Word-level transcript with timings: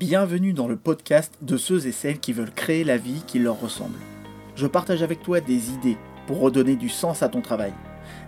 Bienvenue 0.00 0.54
dans 0.54 0.66
le 0.66 0.78
podcast 0.78 1.34
de 1.42 1.58
ceux 1.58 1.86
et 1.86 1.92
celles 1.92 2.20
qui 2.20 2.32
veulent 2.32 2.54
créer 2.54 2.84
la 2.84 2.96
vie 2.96 3.22
qui 3.26 3.38
leur 3.38 3.60
ressemble. 3.60 3.98
Je 4.56 4.66
partage 4.66 5.02
avec 5.02 5.22
toi 5.22 5.42
des 5.42 5.72
idées 5.72 5.98
pour 6.26 6.40
redonner 6.40 6.74
du 6.74 6.88
sens 6.88 7.22
à 7.22 7.28
ton 7.28 7.42
travail, 7.42 7.74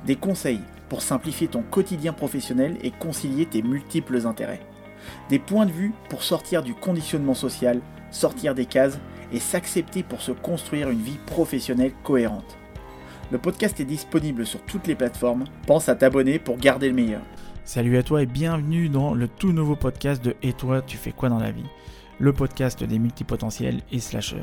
des 0.05 0.17
conseils 0.17 0.61
pour 0.91 1.01
simplifier 1.01 1.49
ton 1.49 1.63
quotidien 1.63 2.13
professionnel 2.13 2.77
et 2.83 2.91
concilier 2.91 3.47
tes 3.47 3.63
multiples 3.63 4.27
intérêts, 4.27 4.61
des 5.31 5.39
points 5.39 5.65
de 5.65 5.73
vue 5.73 5.95
pour 6.11 6.23
sortir 6.23 6.63
du 6.63 6.75
conditionnement 6.75 7.33
social, 7.33 7.81
sortir 8.11 8.55
des 8.55 8.67
cases 8.67 8.99
et 9.33 9.41
s'accepter 9.41 10.03
pour 10.03 10.21
se 10.21 10.33
construire 10.33 10.91
une 10.91 11.01
vie 11.01 11.21
professionnelle 11.25 11.95
cohérente. 12.05 12.59
Le 13.31 13.39
podcast 13.39 13.81
est 13.81 13.87
disponible 13.87 14.45
sur 14.45 14.61
toutes 14.61 14.89
les 14.89 14.95
plateformes, 14.95 15.45
pense 15.67 15.89
à 15.89 15.95
t'abonner 15.95 16.39
pour 16.39 16.59
garder 16.59 16.89
le 16.89 16.95
meilleur. 16.95 17.23
Salut 17.65 17.97
à 17.97 18.03
toi 18.03 18.23
et 18.23 18.27
bienvenue 18.27 18.89
dans 18.89 19.15
le 19.15 19.29
tout 19.29 19.53
nouveau 19.53 19.77
podcast 19.77 20.23
de 20.23 20.35
Et 20.43 20.53
toi, 20.53 20.83
tu 20.83 20.97
fais 20.97 21.13
quoi 21.13 21.29
dans 21.29 21.39
la 21.39 21.53
vie? 21.53 21.65
Le 22.19 22.33
podcast 22.33 22.83
des 22.83 22.99
multipotentiels 22.99 23.83
et 23.93 24.01
slashers. 24.01 24.43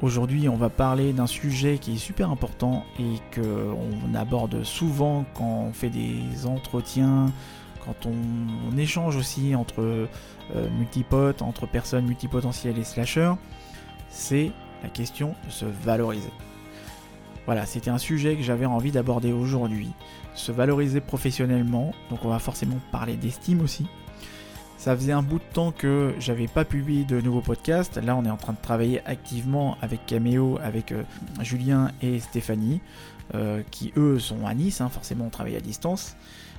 Aujourd'hui, 0.00 0.48
on 0.48 0.54
va 0.54 0.68
parler 0.68 1.12
d'un 1.12 1.26
sujet 1.26 1.78
qui 1.78 1.94
est 1.94 1.98
super 1.98 2.30
important 2.30 2.84
et 3.00 3.16
qu'on 3.34 4.14
aborde 4.14 4.62
souvent 4.62 5.24
quand 5.34 5.64
on 5.68 5.72
fait 5.72 5.90
des 5.90 6.46
entretiens, 6.46 7.32
quand 7.84 8.06
on, 8.06 8.78
échange 8.78 9.16
aussi 9.16 9.56
entre 9.56 9.80
euh, 9.80 10.06
multipotes, 10.78 11.42
entre 11.42 11.66
personnes 11.66 12.06
multipotentielles 12.06 12.78
et 12.78 12.84
slashers. 12.84 13.34
C'est 14.08 14.52
la 14.84 14.88
question 14.88 15.34
de 15.46 15.50
se 15.50 15.64
valoriser. 15.64 16.30
Voilà, 17.46 17.64
c'était 17.64 17.90
un 17.90 17.98
sujet 17.98 18.36
que 18.36 18.42
j'avais 18.42 18.66
envie 18.66 18.90
d'aborder 18.90 19.32
aujourd'hui. 19.32 19.92
Se 20.34 20.50
valoriser 20.50 21.00
professionnellement, 21.00 21.92
donc 22.10 22.24
on 22.24 22.28
va 22.28 22.40
forcément 22.40 22.78
parler 22.90 23.16
d'estime 23.16 23.60
aussi. 23.60 23.86
Ça 24.78 24.94
faisait 24.96 25.12
un 25.12 25.22
bout 25.22 25.38
de 25.38 25.44
temps 25.52 25.72
que 25.72 26.14
j'avais 26.18 26.48
pas 26.48 26.64
publié 26.64 27.04
de 27.04 27.20
nouveaux 27.20 27.40
podcasts. 27.40 27.96
Là, 27.96 28.14
on 28.16 28.24
est 28.24 28.30
en 28.30 28.36
train 28.36 28.52
de 28.52 28.60
travailler 28.60 29.00
activement 29.06 29.76
avec 29.80 30.04
Cameo, 30.06 30.58
avec 30.62 30.92
euh, 30.92 31.02
Julien 31.40 31.92
et 32.02 32.20
Stéphanie, 32.20 32.80
euh, 33.34 33.62
qui 33.70 33.92
eux 33.96 34.18
sont 34.18 34.46
à 34.46 34.54
Nice, 34.54 34.80
hein, 34.80 34.88
forcément 34.88 35.26
on 35.26 35.30
travaille 35.30 35.56
à 35.56 35.60
distance. 35.60 36.16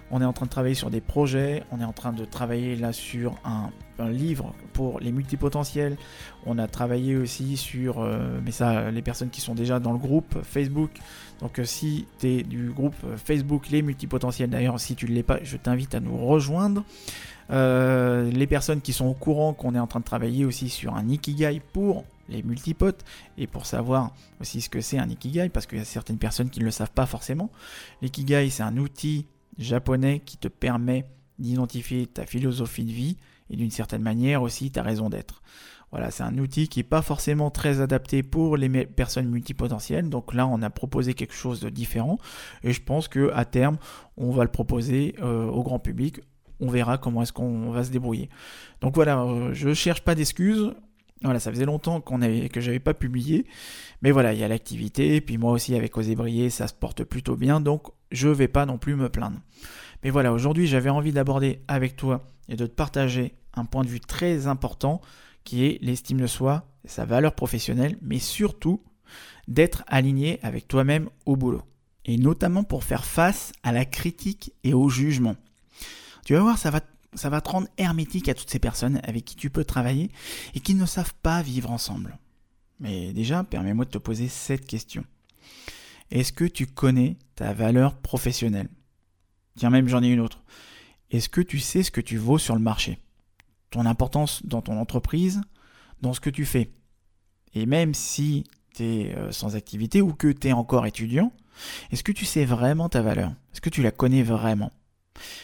On 0.09 0.21
est 0.21 0.25
en 0.25 0.33
train 0.33 0.45
de 0.45 0.51
travailler 0.51 0.75
sur 0.75 0.89
des 0.89 1.01
projets, 1.01 1.63
on 1.71 1.81
est 1.81 1.85
en 1.85 1.91
train 1.91 2.13
de 2.13 2.23
travailler 2.23 2.75
là 2.75 2.93
sur 2.93 3.35
un, 3.43 3.69
livre 4.09 4.53
pour 4.73 4.99
les 4.99 5.11
multipotentiels. 5.11 5.97
On 6.45 6.59
a 6.59 6.67
travaillé 6.67 7.17
aussi 7.17 7.57
sur, 7.57 7.99
euh, 7.99 8.39
mais 8.45 8.51
ça, 8.51 8.91
les 8.91 9.01
personnes 9.01 9.31
qui 9.31 9.41
sont 9.41 9.55
déjà 9.55 9.79
dans 9.79 9.91
le 9.91 9.97
groupe 9.97 10.37
Facebook. 10.43 10.91
Donc 11.41 11.57
euh, 11.57 11.65
si 11.65 12.05
tu 12.19 12.27
es 12.27 12.43
du 12.43 12.69
groupe 12.69 12.93
Facebook 13.15 13.69
Les 13.69 13.81
Multipotentiels, 13.81 14.51
d'ailleurs 14.51 14.79
si 14.79 14.95
tu 14.95 15.09
ne 15.09 15.15
l'es 15.15 15.23
pas, 15.23 15.39
je 15.41 15.57
t'invite 15.57 15.95
à 15.95 15.99
nous 15.99 16.15
rejoindre. 16.15 16.83
Euh, 17.49 18.29
les 18.29 18.47
personnes 18.47 18.81
qui 18.81 18.93
sont 18.93 19.05
au 19.05 19.13
courant 19.13 19.53
qu'on 19.53 19.73
est 19.73 19.79
en 19.79 19.87
train 19.87 19.99
de 19.99 20.05
travailler 20.05 20.45
aussi 20.45 20.69
sur 20.69 20.95
un 20.95 21.07
Ikigai 21.07 21.61
pour 21.73 22.03
les 22.29 22.43
multipotes 22.43 23.05
et 23.37 23.47
pour 23.47 23.65
savoir 23.65 24.13
aussi 24.41 24.59
ce 24.59 24.69
que 24.69 24.81
c'est 24.81 24.99
un 24.99 25.09
Ikigai 25.09 25.49
parce 25.49 25.65
qu'il 25.65 25.77
y 25.77 25.81
a 25.81 25.85
certaines 25.85 26.17
personnes 26.17 26.49
qui 26.49 26.59
ne 26.59 26.65
le 26.65 26.71
savent 26.71 26.91
pas 26.91 27.05
forcément. 27.05 27.49
L'ikigai 28.01 28.49
c'est 28.49 28.63
un 28.63 28.77
outil 28.77 29.25
japonais 29.57 30.21
qui 30.25 30.37
te 30.37 30.47
permet 30.47 31.05
d'identifier 31.39 32.07
ta 32.07 32.25
philosophie 32.25 32.83
de 32.83 32.91
vie 32.91 33.17
et 33.49 33.55
d'une 33.55 33.71
certaine 33.71 34.01
manière 34.01 34.41
aussi 34.41 34.71
ta 34.71 34.83
raison 34.83 35.09
d'être. 35.09 35.41
Voilà, 35.91 36.11
c'est 36.11 36.23
un 36.23 36.37
outil 36.37 36.67
qui 36.67 36.79
n'est 36.79 36.83
pas 36.83 37.01
forcément 37.01 37.49
très 37.49 37.79
adapté 37.79 38.21
pour 38.21 38.57
les 38.57 38.85
personnes 38.85 39.29
multipotentielles. 39.29 40.09
Donc 40.09 40.33
là, 40.33 40.45
on 40.45 40.61
a 40.61 40.69
proposé 40.69 41.13
quelque 41.13 41.33
chose 41.33 41.61
de 41.61 41.69
différent 41.69 42.17
et 42.63 42.73
je 42.73 42.81
pense 42.81 43.07
que 43.07 43.31
à 43.33 43.45
terme, 43.45 43.77
on 44.17 44.31
va 44.31 44.43
le 44.43 44.51
proposer 44.51 45.15
euh, 45.21 45.45
au 45.45 45.63
grand 45.63 45.79
public. 45.79 46.19
On 46.59 46.67
verra 46.67 46.97
comment 46.97 47.21
est-ce 47.21 47.31
qu'on 47.31 47.71
va 47.71 47.83
se 47.83 47.91
débrouiller. 47.91 48.29
Donc 48.81 48.95
voilà, 48.95 49.21
euh, 49.21 49.53
je 49.53 49.73
cherche 49.73 50.01
pas 50.01 50.15
d'excuses. 50.15 50.73
Voilà, 51.23 51.39
ça 51.39 51.51
faisait 51.51 51.65
longtemps 51.65 51.99
qu'on 51.99 52.21
avait, 52.21 52.47
que 52.49 52.61
j'avais 52.61 52.79
pas 52.79 52.93
publié, 52.93 53.47
mais 54.01 54.11
voilà, 54.11 54.33
il 54.33 54.39
y 54.39 54.43
a 54.43 54.47
l'activité, 54.47 55.19
puis 55.19 55.37
moi 55.37 55.51
aussi 55.51 55.75
avec 55.75 55.97
Oser 55.97 56.15
Briller, 56.15 56.51
ça 56.51 56.67
se 56.67 56.75
porte 56.75 57.03
plutôt 57.03 57.35
bien, 57.35 57.59
donc 57.59 57.87
je 58.11 58.29
vais 58.29 58.47
pas 58.47 58.67
non 58.67 58.77
plus 58.77 58.95
me 58.95 59.09
plaindre. 59.09 59.39
Mais 60.03 60.11
voilà, 60.11 60.31
aujourd'hui 60.31 60.67
j'avais 60.67 60.91
envie 60.91 61.11
d'aborder 61.11 61.61
avec 61.67 61.95
toi 61.95 62.23
et 62.49 62.55
de 62.55 62.67
te 62.67 62.71
partager 62.71 63.33
un 63.55 63.65
point 63.65 63.83
de 63.83 63.89
vue 63.89 63.99
très 63.99 64.45
important 64.45 65.01
qui 65.43 65.65
est 65.65 65.79
l'estime 65.81 66.21
de 66.21 66.27
soi, 66.27 66.67
sa 66.85 67.05
valeur 67.05 67.33
professionnelle, 67.33 67.97
mais 68.01 68.19
surtout 68.19 68.83
d'être 69.47 69.83
aligné 69.87 70.39
avec 70.43 70.67
toi-même 70.67 71.09
au 71.25 71.35
boulot. 71.35 71.63
Et 72.05 72.17
notamment 72.17 72.63
pour 72.63 72.83
faire 72.83 73.05
face 73.05 73.53
à 73.63 73.71
la 73.71 73.85
critique 73.85 74.53
et 74.63 74.73
au 74.73 74.89
jugement. 74.89 75.35
Tu 76.25 76.33
vas 76.33 76.41
voir, 76.41 76.57
ça 76.57 76.69
va 76.69 76.81
ça 77.17 77.29
va 77.29 77.41
te 77.41 77.49
rendre 77.49 77.67
hermétique 77.77 78.29
à 78.29 78.33
toutes 78.33 78.49
ces 78.49 78.59
personnes 78.59 78.99
avec 79.03 79.25
qui 79.25 79.35
tu 79.35 79.49
peux 79.49 79.65
travailler 79.65 80.11
et 80.55 80.59
qui 80.59 80.75
ne 80.75 80.85
savent 80.85 81.13
pas 81.21 81.41
vivre 81.41 81.71
ensemble. 81.71 82.17
Mais 82.79 83.11
déjà, 83.13 83.43
permets-moi 83.43 83.85
de 83.85 83.91
te 83.91 83.97
poser 83.97 84.27
cette 84.27 84.65
question. 84.65 85.03
Est-ce 86.11 86.31
que 86.31 86.45
tu 86.45 86.67
connais 86.67 87.17
ta 87.35 87.53
valeur 87.53 87.95
professionnelle? 87.97 88.69
Tiens, 89.57 89.69
même 89.69 89.87
j'en 89.87 90.03
ai 90.03 90.07
une 90.07 90.19
autre. 90.19 90.43
Est-ce 91.09 91.29
que 91.29 91.41
tu 91.41 91.59
sais 91.59 91.83
ce 91.83 91.91
que 91.91 92.01
tu 92.01 92.17
vaux 92.17 92.37
sur 92.37 92.55
le 92.55 92.61
marché? 92.61 92.99
Ton 93.71 93.85
importance 93.85 94.45
dans 94.45 94.61
ton 94.61 94.77
entreprise, 94.77 95.41
dans 96.01 96.13
ce 96.13 96.19
que 96.19 96.29
tu 96.29 96.45
fais? 96.45 96.71
Et 97.53 97.65
même 97.65 97.93
si 97.93 98.45
tu 98.75 98.83
es 98.83 99.15
euh, 99.15 99.31
sans 99.31 99.55
activité 99.55 100.01
ou 100.01 100.13
que 100.13 100.31
tu 100.31 100.47
es 100.47 100.53
encore 100.53 100.85
étudiant, 100.85 101.33
est-ce 101.91 102.03
que 102.03 102.11
tu 102.11 102.25
sais 102.25 102.45
vraiment 102.45 102.89
ta 102.89 103.01
valeur? 103.01 103.31
Est-ce 103.51 103.61
que 103.61 103.69
tu 103.69 103.81
la 103.81 103.91
connais 103.91 104.23
vraiment? 104.23 104.71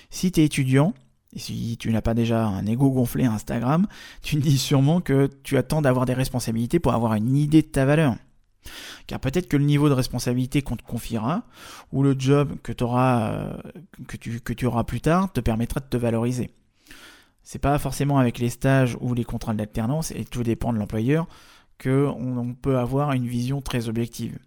Si 0.09 0.31
tu 0.31 0.41
es 0.41 0.45
étudiant, 0.45 0.93
et 1.35 1.39
si 1.39 1.77
tu 1.77 1.91
n'as 1.91 2.01
pas 2.01 2.13
déjà 2.13 2.45
un 2.45 2.65
ego 2.65 2.89
gonflé 2.91 3.25
à 3.25 3.31
Instagram, 3.31 3.87
tu 4.21 4.35
te 4.37 4.41
dis 4.43 4.57
sûrement 4.57 5.01
que 5.01 5.29
tu 5.43 5.57
attends 5.57 5.81
d'avoir 5.81 6.05
des 6.05 6.13
responsabilités 6.13 6.79
pour 6.79 6.93
avoir 6.93 7.13
une 7.15 7.35
idée 7.35 7.61
de 7.61 7.67
ta 7.67 7.85
valeur. 7.85 8.15
Car 9.07 9.19
peut-être 9.19 9.49
que 9.49 9.57
le 9.57 9.65
niveau 9.65 9.89
de 9.89 9.93
responsabilité 9.93 10.61
qu'on 10.61 10.77
te 10.77 10.83
confiera, 10.83 11.43
ou 11.91 12.03
le 12.03 12.15
job 12.17 12.55
que, 12.63 12.71
euh, 12.81 13.53
tu 14.55 14.65
auras 14.65 14.83
plus 14.85 15.01
tard, 15.01 15.31
te 15.33 15.41
permettra 15.41 15.81
de 15.81 15.85
te 15.85 15.97
valoriser. 15.97 16.51
C'est 17.43 17.59
pas 17.59 17.77
forcément 17.77 18.19
avec 18.19 18.39
les 18.39 18.49
stages 18.49 18.97
ou 19.01 19.13
les 19.13 19.25
contrats 19.25 19.53
d'alternance, 19.53 20.11
et 20.11 20.23
tout 20.23 20.43
dépend 20.43 20.71
de 20.71 20.77
l'employeur, 20.77 21.27
qu'on 21.81 22.55
peut 22.61 22.77
avoir 22.77 23.11
une 23.11 23.27
vision 23.27 23.61
très 23.61 23.89
objective. 23.89 24.39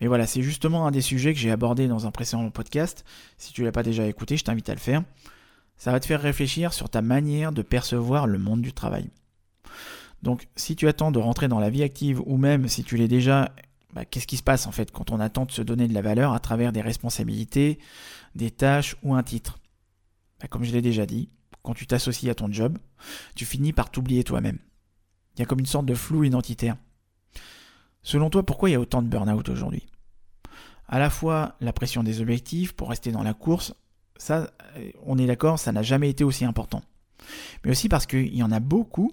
Mais 0.00 0.08
voilà, 0.08 0.26
c'est 0.26 0.42
justement 0.42 0.86
un 0.86 0.90
des 0.90 1.00
sujets 1.00 1.32
que 1.32 1.38
j'ai 1.38 1.50
abordé 1.50 1.88
dans 1.88 2.06
un 2.06 2.10
précédent 2.10 2.50
podcast. 2.50 3.06
Si 3.38 3.54
tu 3.54 3.64
l'as 3.64 3.72
pas 3.72 3.82
déjà 3.82 4.06
écouté, 4.06 4.36
je 4.36 4.44
t'invite 4.44 4.68
à 4.68 4.74
le 4.74 4.80
faire 4.80 5.02
ça 5.76 5.92
va 5.92 6.00
te 6.00 6.06
faire 6.06 6.20
réfléchir 6.20 6.72
sur 6.72 6.88
ta 6.88 7.02
manière 7.02 7.52
de 7.52 7.62
percevoir 7.62 8.26
le 8.26 8.38
monde 8.38 8.62
du 8.62 8.72
travail. 8.72 9.10
Donc 10.22 10.48
si 10.56 10.76
tu 10.76 10.88
attends 10.88 11.12
de 11.12 11.18
rentrer 11.18 11.48
dans 11.48 11.60
la 11.60 11.70
vie 11.70 11.82
active 11.82 12.22
ou 12.24 12.36
même 12.36 12.68
si 12.68 12.82
tu 12.84 12.96
l'es 12.96 13.08
déjà, 13.08 13.54
bah, 13.92 14.04
qu'est-ce 14.04 14.26
qui 14.26 14.36
se 14.36 14.42
passe 14.42 14.66
en 14.66 14.72
fait 14.72 14.90
quand 14.90 15.10
on 15.10 15.20
attend 15.20 15.44
de 15.44 15.52
se 15.52 15.62
donner 15.62 15.86
de 15.86 15.94
la 15.94 16.02
valeur 16.02 16.32
à 16.32 16.40
travers 16.40 16.72
des 16.72 16.80
responsabilités, 16.80 17.78
des 18.34 18.50
tâches 18.50 18.96
ou 19.02 19.14
un 19.14 19.22
titre? 19.22 19.58
Bah, 20.40 20.48
Comme 20.48 20.64
je 20.64 20.72
l'ai 20.72 20.82
déjà 20.82 21.06
dit, 21.06 21.28
quand 21.62 21.74
tu 21.74 21.86
t'associes 21.86 22.30
à 22.30 22.34
ton 22.34 22.50
job, 22.50 22.78
tu 23.34 23.44
finis 23.44 23.72
par 23.72 23.90
t'oublier 23.90 24.24
toi-même. 24.24 24.58
Il 25.34 25.40
y 25.40 25.42
a 25.42 25.46
comme 25.46 25.60
une 25.60 25.66
sorte 25.66 25.86
de 25.86 25.94
flou 25.94 26.24
identitaire. 26.24 26.76
Selon 28.02 28.30
toi, 28.30 28.44
pourquoi 28.44 28.70
il 28.70 28.72
y 28.72 28.76
a 28.76 28.80
autant 28.80 29.02
de 29.02 29.08
burn-out 29.08 29.48
aujourd'hui? 29.48 29.86
À 30.86 30.98
la 30.98 31.10
fois 31.10 31.56
la 31.60 31.72
pression 31.72 32.02
des 32.02 32.20
objectifs 32.20 32.72
pour 32.74 32.90
rester 32.90 33.12
dans 33.12 33.22
la 33.22 33.34
course 33.34 33.74
ça, 34.16 34.50
euh, 34.76 34.90
on 35.04 35.18
est 35.18 35.26
d'accord, 35.26 35.58
ça 35.58 35.72
n'a 35.72 35.82
jamais 35.82 36.10
été 36.10 36.24
aussi 36.24 36.44
important. 36.44 36.82
Mais 37.64 37.70
aussi 37.70 37.88
parce 37.88 38.06
qu'il 38.06 38.34
y 38.34 38.42
en 38.42 38.52
a 38.52 38.60
beaucoup 38.60 39.12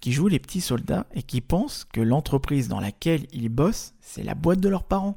qui 0.00 0.12
jouent 0.12 0.28
les 0.28 0.38
petits 0.38 0.60
soldats 0.60 1.06
et 1.14 1.22
qui 1.22 1.40
pensent 1.40 1.84
que 1.84 2.00
l'entreprise 2.00 2.68
dans 2.68 2.80
laquelle 2.80 3.26
ils 3.32 3.48
bossent, 3.48 3.94
c'est 4.00 4.22
la 4.22 4.34
boîte 4.34 4.60
de 4.60 4.68
leurs 4.68 4.84
parents. 4.84 5.16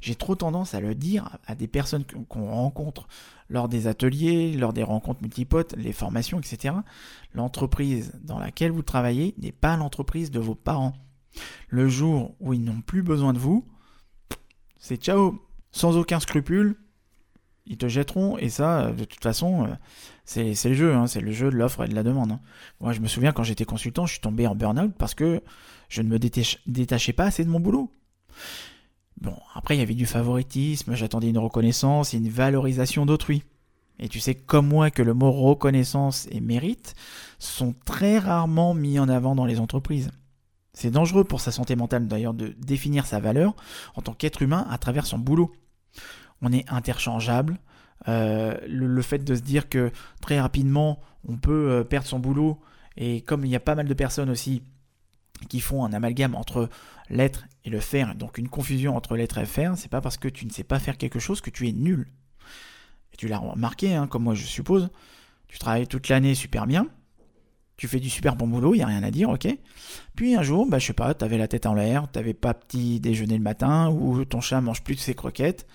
J'ai 0.00 0.14
trop 0.14 0.34
tendance 0.34 0.74
à 0.74 0.80
le 0.80 0.94
dire 0.94 1.38
à 1.46 1.54
des 1.54 1.68
personnes 1.68 2.04
qu'on 2.04 2.50
rencontre 2.50 3.08
lors 3.48 3.68
des 3.68 3.86
ateliers, 3.86 4.52
lors 4.52 4.72
des 4.72 4.82
rencontres 4.82 5.22
multipotes, 5.22 5.74
les 5.76 5.92
formations, 5.92 6.38
etc. 6.38 6.74
L'entreprise 7.34 8.12
dans 8.22 8.38
laquelle 8.38 8.72
vous 8.72 8.82
travaillez 8.82 9.34
n'est 9.38 9.52
pas 9.52 9.76
l'entreprise 9.76 10.30
de 10.30 10.38
vos 10.38 10.54
parents. 10.54 10.94
Le 11.68 11.88
jour 11.88 12.34
où 12.40 12.52
ils 12.52 12.62
n'ont 12.62 12.80
plus 12.80 13.02
besoin 13.02 13.32
de 13.32 13.38
vous, 13.38 13.66
c'est 14.76 14.96
ciao, 14.96 15.40
sans 15.72 15.96
aucun 15.96 16.20
scrupule, 16.20 16.76
ils 17.66 17.76
te 17.76 17.88
jetteront, 17.88 18.38
et 18.38 18.48
ça, 18.48 18.90
de 18.92 19.04
toute 19.04 19.22
façon, 19.22 19.64
euh, 19.64 19.74
c'est 20.24 20.68
le 20.68 20.74
jeu, 20.74 20.94
hein, 20.94 21.06
c'est 21.06 21.20
le 21.20 21.32
jeu 21.32 21.50
de 21.50 21.56
l'offre 21.56 21.84
et 21.84 21.88
de 21.88 21.94
la 21.94 22.02
demande. 22.02 22.32
Hein. 22.32 22.40
Moi, 22.80 22.92
je 22.92 23.00
me 23.00 23.06
souviens 23.06 23.32
quand 23.32 23.42
j'étais 23.42 23.64
consultant, 23.64 24.06
je 24.06 24.12
suis 24.12 24.20
tombé 24.20 24.46
en 24.46 24.54
burn-out 24.54 24.92
parce 24.98 25.14
que 25.14 25.42
je 25.88 26.02
ne 26.02 26.08
me 26.08 26.18
détachais 26.18 27.12
pas 27.12 27.24
assez 27.24 27.44
de 27.44 27.50
mon 27.50 27.60
boulot. 27.60 27.92
Bon, 29.20 29.36
après, 29.54 29.76
il 29.76 29.80
y 29.80 29.82
avait 29.82 29.94
du 29.94 30.06
favoritisme, 30.06 30.94
j'attendais 30.94 31.28
une 31.28 31.38
reconnaissance 31.38 32.14
et 32.14 32.16
une 32.16 32.28
valorisation 32.28 33.04
d'autrui. 33.06 33.42
Et 33.98 34.08
tu 34.08 34.18
sais 34.18 34.34
comme 34.34 34.66
moi 34.66 34.90
que 34.90 35.02
le 35.02 35.12
mot 35.12 35.30
reconnaissance 35.30 36.26
et 36.30 36.40
mérite 36.40 36.94
sont 37.38 37.74
très 37.84 38.18
rarement 38.18 38.72
mis 38.72 38.98
en 38.98 39.08
avant 39.10 39.34
dans 39.34 39.44
les 39.44 39.60
entreprises. 39.60 40.10
C'est 40.72 40.90
dangereux 40.90 41.24
pour 41.24 41.40
sa 41.40 41.52
santé 41.52 41.76
mentale 41.76 42.08
d'ailleurs 42.08 42.32
de 42.32 42.54
définir 42.58 43.04
sa 43.04 43.20
valeur 43.20 43.54
en 43.94 44.02
tant 44.02 44.14
qu'être 44.14 44.40
humain 44.40 44.66
à 44.70 44.78
travers 44.78 45.04
son 45.04 45.18
boulot 45.18 45.52
on 46.42 46.52
est 46.52 46.68
interchangeable. 46.70 47.58
Euh, 48.08 48.56
le, 48.66 49.02
fait 49.02 49.18
de 49.18 49.34
se 49.34 49.42
dire 49.42 49.68
que 49.68 49.90
très 50.22 50.40
rapidement 50.40 51.00
on 51.28 51.36
peut 51.36 51.70
euh, 51.70 51.84
perdre 51.84 52.06
son 52.06 52.18
boulot 52.18 52.58
Et 52.96 53.20
comme 53.20 53.44
il 53.44 53.50
y 53.50 53.56
a 53.56 53.60
pas 53.60 53.74
mal 53.74 53.86
de 53.86 53.92
personnes 53.92 54.30
aussi 54.30 54.62
qui 55.50 55.60
font 55.60 55.84
un 55.84 55.92
amalgame 55.92 56.34
entre 56.34 56.70
l'être 57.10 57.46
et 57.64 57.70
le 57.70 57.80
faire, 57.80 58.14
donc 58.14 58.38
une 58.38 58.48
confusion 58.48 58.96
entre 58.96 59.16
l'être 59.16 59.38
et 59.38 59.42
le 59.42 59.46
faire, 59.46 59.76
c'est 59.76 59.90
pas 59.90 60.00
parce 60.00 60.16
que 60.16 60.28
tu 60.28 60.46
ne 60.46 60.50
sais 60.50 60.64
pas 60.64 60.78
faire 60.78 60.96
quelque 60.96 61.18
chose 61.18 61.40
que 61.40 61.50
tu 61.50 61.68
es 61.68 61.72
nul. 61.72 62.08
Tu 63.18 63.28
l'as 63.28 63.38
remarqué, 63.38 63.94
hein, 63.94 64.06
comme 64.06 64.22
moi 64.22 64.34
je 64.34 64.44
suppose, 64.44 64.88
tu 65.48 65.58
travailles 65.58 65.86
toute 65.86 66.08
l'année 66.08 66.34
super 66.34 66.66
bien, 66.66 66.86
tu 67.76 67.88
fais 67.88 68.00
du 68.00 68.08
super 68.08 68.36
bon 68.36 68.46
boulot, 68.46 68.74
il 68.74 68.78
n'y 68.78 68.82
a 68.82 68.86
rien 68.86 69.02
à 69.02 69.10
dire, 69.10 69.28
ok. 69.30 69.48
Puis 70.14 70.34
un 70.36 70.42
jour, 70.42 70.66
bah, 70.66 70.78
je 70.78 70.86
sais 70.86 70.92
pas, 70.92 71.12
tu 71.14 71.24
avais 71.24 71.38
la 71.38 71.48
tête 71.48 71.66
en 71.66 71.74
l'air, 71.74 72.06
tu 72.12 72.18
n'avais 72.18 72.34
pas 72.34 72.54
petit 72.54 73.00
déjeuner 73.00 73.36
le 73.36 73.42
matin, 73.42 73.90
ou 73.90 74.24
ton 74.24 74.40
chat 74.40 74.60
mange 74.60 74.82
plus 74.82 74.94
de 74.94 75.00
ses 75.00 75.14
croquettes, 75.14 75.66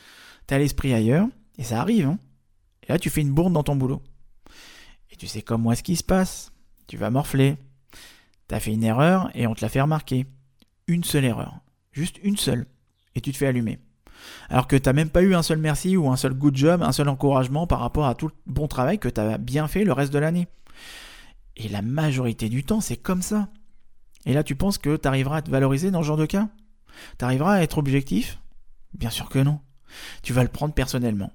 tu 0.48 0.54
as 0.54 0.60
l'esprit 0.60 0.94
ailleurs, 0.94 1.28
et 1.58 1.64
ça 1.64 1.82
arrive, 1.82 2.08
hein. 2.08 2.20
Et 2.88 2.92
là, 2.92 3.00
tu 3.00 3.10
fais 3.10 3.22
une 3.22 3.34
bourde 3.34 3.54
dans 3.54 3.64
ton 3.64 3.76
boulot. 3.76 4.02
Et 5.10 5.16
tu 5.16 5.28
sais 5.28 5.42
comme 5.42 5.62
moi 5.62 5.76
ce 5.76 5.84
qui 5.84 5.96
se 5.96 6.04
passe. 6.04 6.52
Tu 6.88 6.98
vas 6.98 7.10
morfler. 7.10 7.58
T'as 8.48 8.60
fait 8.60 8.74
une 8.74 8.84
erreur 8.84 9.32
et 9.34 9.48
on 9.48 9.56
te 9.56 9.62
l'a 9.62 9.70
fait 9.70 9.82
remarquer. 9.82 10.26
Une 10.88 11.04
seule 11.04 11.26
erreur. 11.26 11.62
Juste 11.92 12.20
une 12.22 12.38
seule. 12.38 12.68
Et 13.16 13.22
tu 13.22 13.32
te 13.32 13.38
fais 13.38 13.48
allumer. 13.48 13.80
Alors 14.50 14.68
que 14.68 14.76
t'as 14.76 14.94
même 14.94 15.10
pas 15.10 15.24
eu 15.24 15.34
un 15.34 15.42
seul 15.42 15.58
merci 15.58 15.98
ou 15.98 16.10
un 16.10 16.16
seul 16.16 16.34
good 16.34 16.56
job, 16.56 16.84
un 16.84 16.92
seul 16.92 17.10
encouragement 17.10 17.66
par 17.66 17.80
rapport 17.80 18.06
à 18.06 18.16
tout 18.16 18.28
le 18.28 18.34
bon 18.46 18.68
travail 18.68 19.00
que 19.00 19.10
t'as 19.10 19.38
bien 19.38 19.68
fait 19.68 19.84
le 19.84 19.94
reste 19.94 20.14
de 20.14 20.20
l'année. 20.20 20.48
Et 21.56 21.70
la 21.70 21.82
majorité 21.82 22.50
du 22.50 22.64
temps, 22.64 22.82
c'est 22.82 22.98
comme 22.98 23.22
ça. 23.22 23.50
Et 24.26 24.34
là, 24.34 24.44
tu 24.44 24.56
penses 24.56 24.78
que 24.78 24.96
t'arriveras 24.96 25.38
à 25.38 25.42
te 25.42 25.50
valoriser 25.50 25.92
dans 25.92 26.02
ce 26.02 26.08
genre 26.08 26.18
de 26.18 26.26
cas? 26.26 26.50
T'arriveras 27.18 27.56
à 27.56 27.62
être 27.62 27.78
objectif? 27.78 28.40
Bien 28.94 29.10
sûr 29.10 29.30
que 29.30 29.40
non. 29.40 29.60
Tu 30.22 30.34
vas 30.34 30.44
le 30.44 30.50
prendre 30.50 30.74
personnellement. 30.74 31.32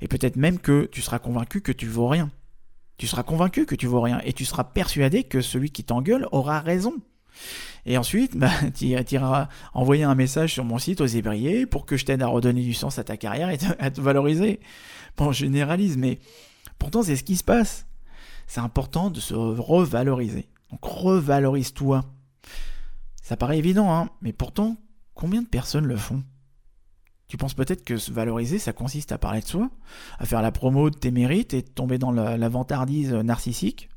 Et 0.00 0.08
peut-être 0.08 0.36
même 0.36 0.58
que 0.58 0.88
tu 0.90 1.02
seras 1.02 1.18
convaincu 1.18 1.60
que 1.60 1.72
tu 1.72 1.86
vaux 1.86 2.08
rien. 2.08 2.30
Tu 2.96 3.06
seras 3.06 3.22
convaincu 3.22 3.66
que 3.66 3.74
tu 3.74 3.86
vaux 3.86 4.00
rien 4.00 4.20
et 4.24 4.32
tu 4.32 4.44
seras 4.44 4.64
persuadé 4.64 5.24
que 5.24 5.40
celui 5.40 5.70
qui 5.70 5.84
t'engueule 5.84 6.28
aura 6.30 6.60
raison. 6.60 6.94
Et 7.86 7.98
ensuite, 7.98 8.36
bah, 8.36 8.50
tu 8.74 8.86
iras 8.86 9.48
envoyer 9.72 10.04
un 10.04 10.14
message 10.14 10.52
sur 10.52 10.64
mon 10.64 10.78
site 10.78 11.00
aux 11.00 11.06
ébriers 11.06 11.66
pour 11.66 11.86
que 11.86 11.96
je 11.96 12.04
t'aide 12.04 12.22
à 12.22 12.28
redonner 12.28 12.62
du 12.62 12.74
sens 12.74 12.98
à 12.98 13.04
ta 13.04 13.16
carrière 13.16 13.50
et 13.50 13.58
à 13.78 13.90
te 13.90 14.00
valoriser. 14.00 14.60
Bon, 15.16 15.32
je 15.32 15.40
généralise, 15.40 15.96
mais 15.96 16.18
pourtant 16.78 17.02
c'est 17.02 17.16
ce 17.16 17.24
qui 17.24 17.36
se 17.36 17.44
passe. 17.44 17.86
C'est 18.46 18.60
important 18.60 19.10
de 19.10 19.20
se 19.20 19.34
revaloriser. 19.34 20.48
Donc 20.70 20.84
revalorise-toi. 20.84 22.04
Ça 23.22 23.36
paraît 23.36 23.58
évident, 23.58 23.92
hein, 23.92 24.10
mais 24.20 24.32
pourtant, 24.32 24.76
combien 25.14 25.40
de 25.40 25.46
personnes 25.46 25.86
le 25.86 25.96
font? 25.96 26.22
Tu 27.28 27.36
penses 27.36 27.54
peut-être 27.54 27.84
que 27.84 27.96
se 27.96 28.12
valoriser, 28.12 28.58
ça 28.58 28.72
consiste 28.72 29.12
à 29.12 29.18
parler 29.18 29.40
de 29.40 29.46
soi, 29.46 29.70
à 30.18 30.26
faire 30.26 30.42
la 30.42 30.52
promo 30.52 30.90
de 30.90 30.96
tes 30.96 31.10
mérites 31.10 31.54
et 31.54 31.62
de 31.62 31.68
tomber 31.68 31.98
dans 31.98 32.12
la, 32.12 32.48
vantardise 32.48 33.12
narcissique? 33.12 33.88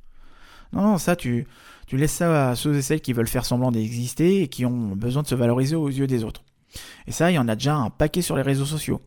Non, 0.73 0.81
non, 0.81 0.97
ça, 0.97 1.15
tu, 1.15 1.47
laisses 1.91 2.13
ça 2.13 2.49
à 2.49 2.55
ceux 2.55 2.75
et 2.75 2.81
celles 2.81 3.01
qui 3.01 3.13
veulent 3.13 3.27
faire 3.27 3.45
semblant 3.45 3.71
d'exister 3.71 4.43
et 4.43 4.47
qui 4.47 4.65
ont 4.65 4.95
besoin 4.95 5.23
de 5.23 5.27
se 5.27 5.35
valoriser 5.35 5.75
aux 5.75 5.89
yeux 5.89 6.07
des 6.07 6.23
autres. 6.23 6.43
Et 7.05 7.11
ça, 7.11 7.31
il 7.31 7.35
y 7.35 7.39
en 7.39 7.47
a 7.47 7.55
déjà 7.55 7.75
un 7.75 7.89
paquet 7.89 8.21
sur 8.21 8.35
les 8.35 8.41
réseaux 8.41 8.65
sociaux. 8.65 9.01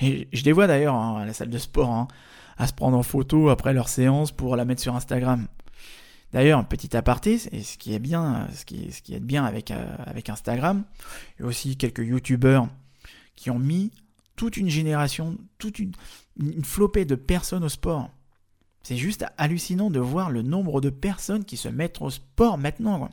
Et 0.00 0.28
je 0.32 0.44
les 0.44 0.52
vois 0.52 0.66
d'ailleurs 0.66 0.94
hein, 0.94 1.20
à 1.22 1.26
la 1.26 1.32
salle 1.32 1.50
de 1.50 1.58
sport, 1.58 1.90
hein, 1.90 2.08
à 2.58 2.66
se 2.66 2.72
prendre 2.72 2.96
en 2.96 3.02
photo 3.02 3.48
après 3.48 3.72
leur 3.72 3.88
séance 3.88 4.32
pour 4.32 4.56
la 4.56 4.64
mettre 4.64 4.82
sur 4.82 4.94
Instagram. 4.94 5.46
D'ailleurs, 6.32 6.66
petit 6.66 6.96
aparté, 6.96 7.38
ce 7.38 7.76
qui 7.76 7.94
est 7.94 7.98
bien, 7.98 8.48
ce 8.54 8.64
qui, 8.64 8.90
ce 8.92 9.02
qui 9.02 9.14
est 9.14 9.20
bien 9.20 9.44
avec, 9.44 9.70
euh, 9.70 9.94
avec 10.06 10.30
Instagram, 10.30 10.84
et 11.38 11.42
aussi 11.42 11.76
quelques 11.76 12.06
youtubeurs 12.06 12.68
qui 13.42 13.50
ont 13.50 13.58
mis 13.58 13.90
toute 14.36 14.56
une 14.56 14.68
génération, 14.68 15.36
toute 15.58 15.80
une, 15.80 15.94
flopée 16.62 17.04
de 17.04 17.16
personnes 17.16 17.64
au 17.64 17.68
sport. 17.68 18.08
C'est 18.84 18.96
juste 18.96 19.24
hallucinant 19.36 19.90
de 19.90 19.98
voir 19.98 20.30
le 20.30 20.42
nombre 20.42 20.80
de 20.80 20.90
personnes 20.90 21.44
qui 21.44 21.56
se 21.56 21.68
mettent 21.68 22.00
au 22.00 22.10
sport 22.10 22.56
maintenant. 22.56 23.10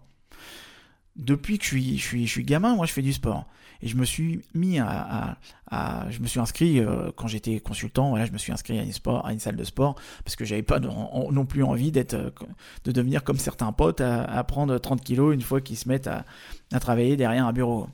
Depuis 1.15 1.57
que 1.57 1.63
je 1.63 1.69
suis, 1.69 1.97
je, 1.97 2.03
suis, 2.03 2.27
je 2.27 2.31
suis 2.31 2.43
gamin, 2.43 2.75
moi 2.75 2.85
je 2.85 2.93
fais 2.93 3.01
du 3.01 3.11
sport. 3.11 3.47
Et 3.81 3.87
je 3.87 3.95
me 3.95 4.05
suis 4.05 4.43
mis 4.53 4.77
à. 4.77 5.39
je 6.11 6.19
me 6.19 6.27
suis 6.27 6.39
inscrit, 6.39 6.79
euh, 6.79 7.11
quand 7.15 7.27
j'étais 7.27 7.59
consultant, 7.59 8.23
je 8.23 8.31
me 8.31 8.37
suis 8.37 8.51
inscrit 8.51 8.77
à 8.77 8.83
une, 8.83 8.91
sport, 8.91 9.25
à 9.25 9.33
une 9.33 9.39
salle 9.39 9.55
de 9.55 9.63
sport, 9.63 9.95
parce 10.23 10.35
que 10.35 10.45
j'avais 10.45 10.61
pas 10.61 10.79
non, 10.79 11.45
plus 11.45 11.63
envie 11.63 11.91
d'être, 11.91 12.13
euh, 12.13 12.29
de 12.83 12.91
devenir 12.91 13.23
comme 13.23 13.39
certains 13.39 13.71
potes 13.71 14.01
à, 14.01 14.43
prendre 14.43 14.77
30 14.77 15.03
kilos 15.03 15.33
une 15.33 15.41
fois 15.41 15.59
qu'ils 15.59 15.77
se 15.77 15.87
mettent 15.87 16.07
à 16.07 16.23
travailler 16.79 17.17
derrière 17.17 17.47
un 17.47 17.53
bureau. 17.53 17.87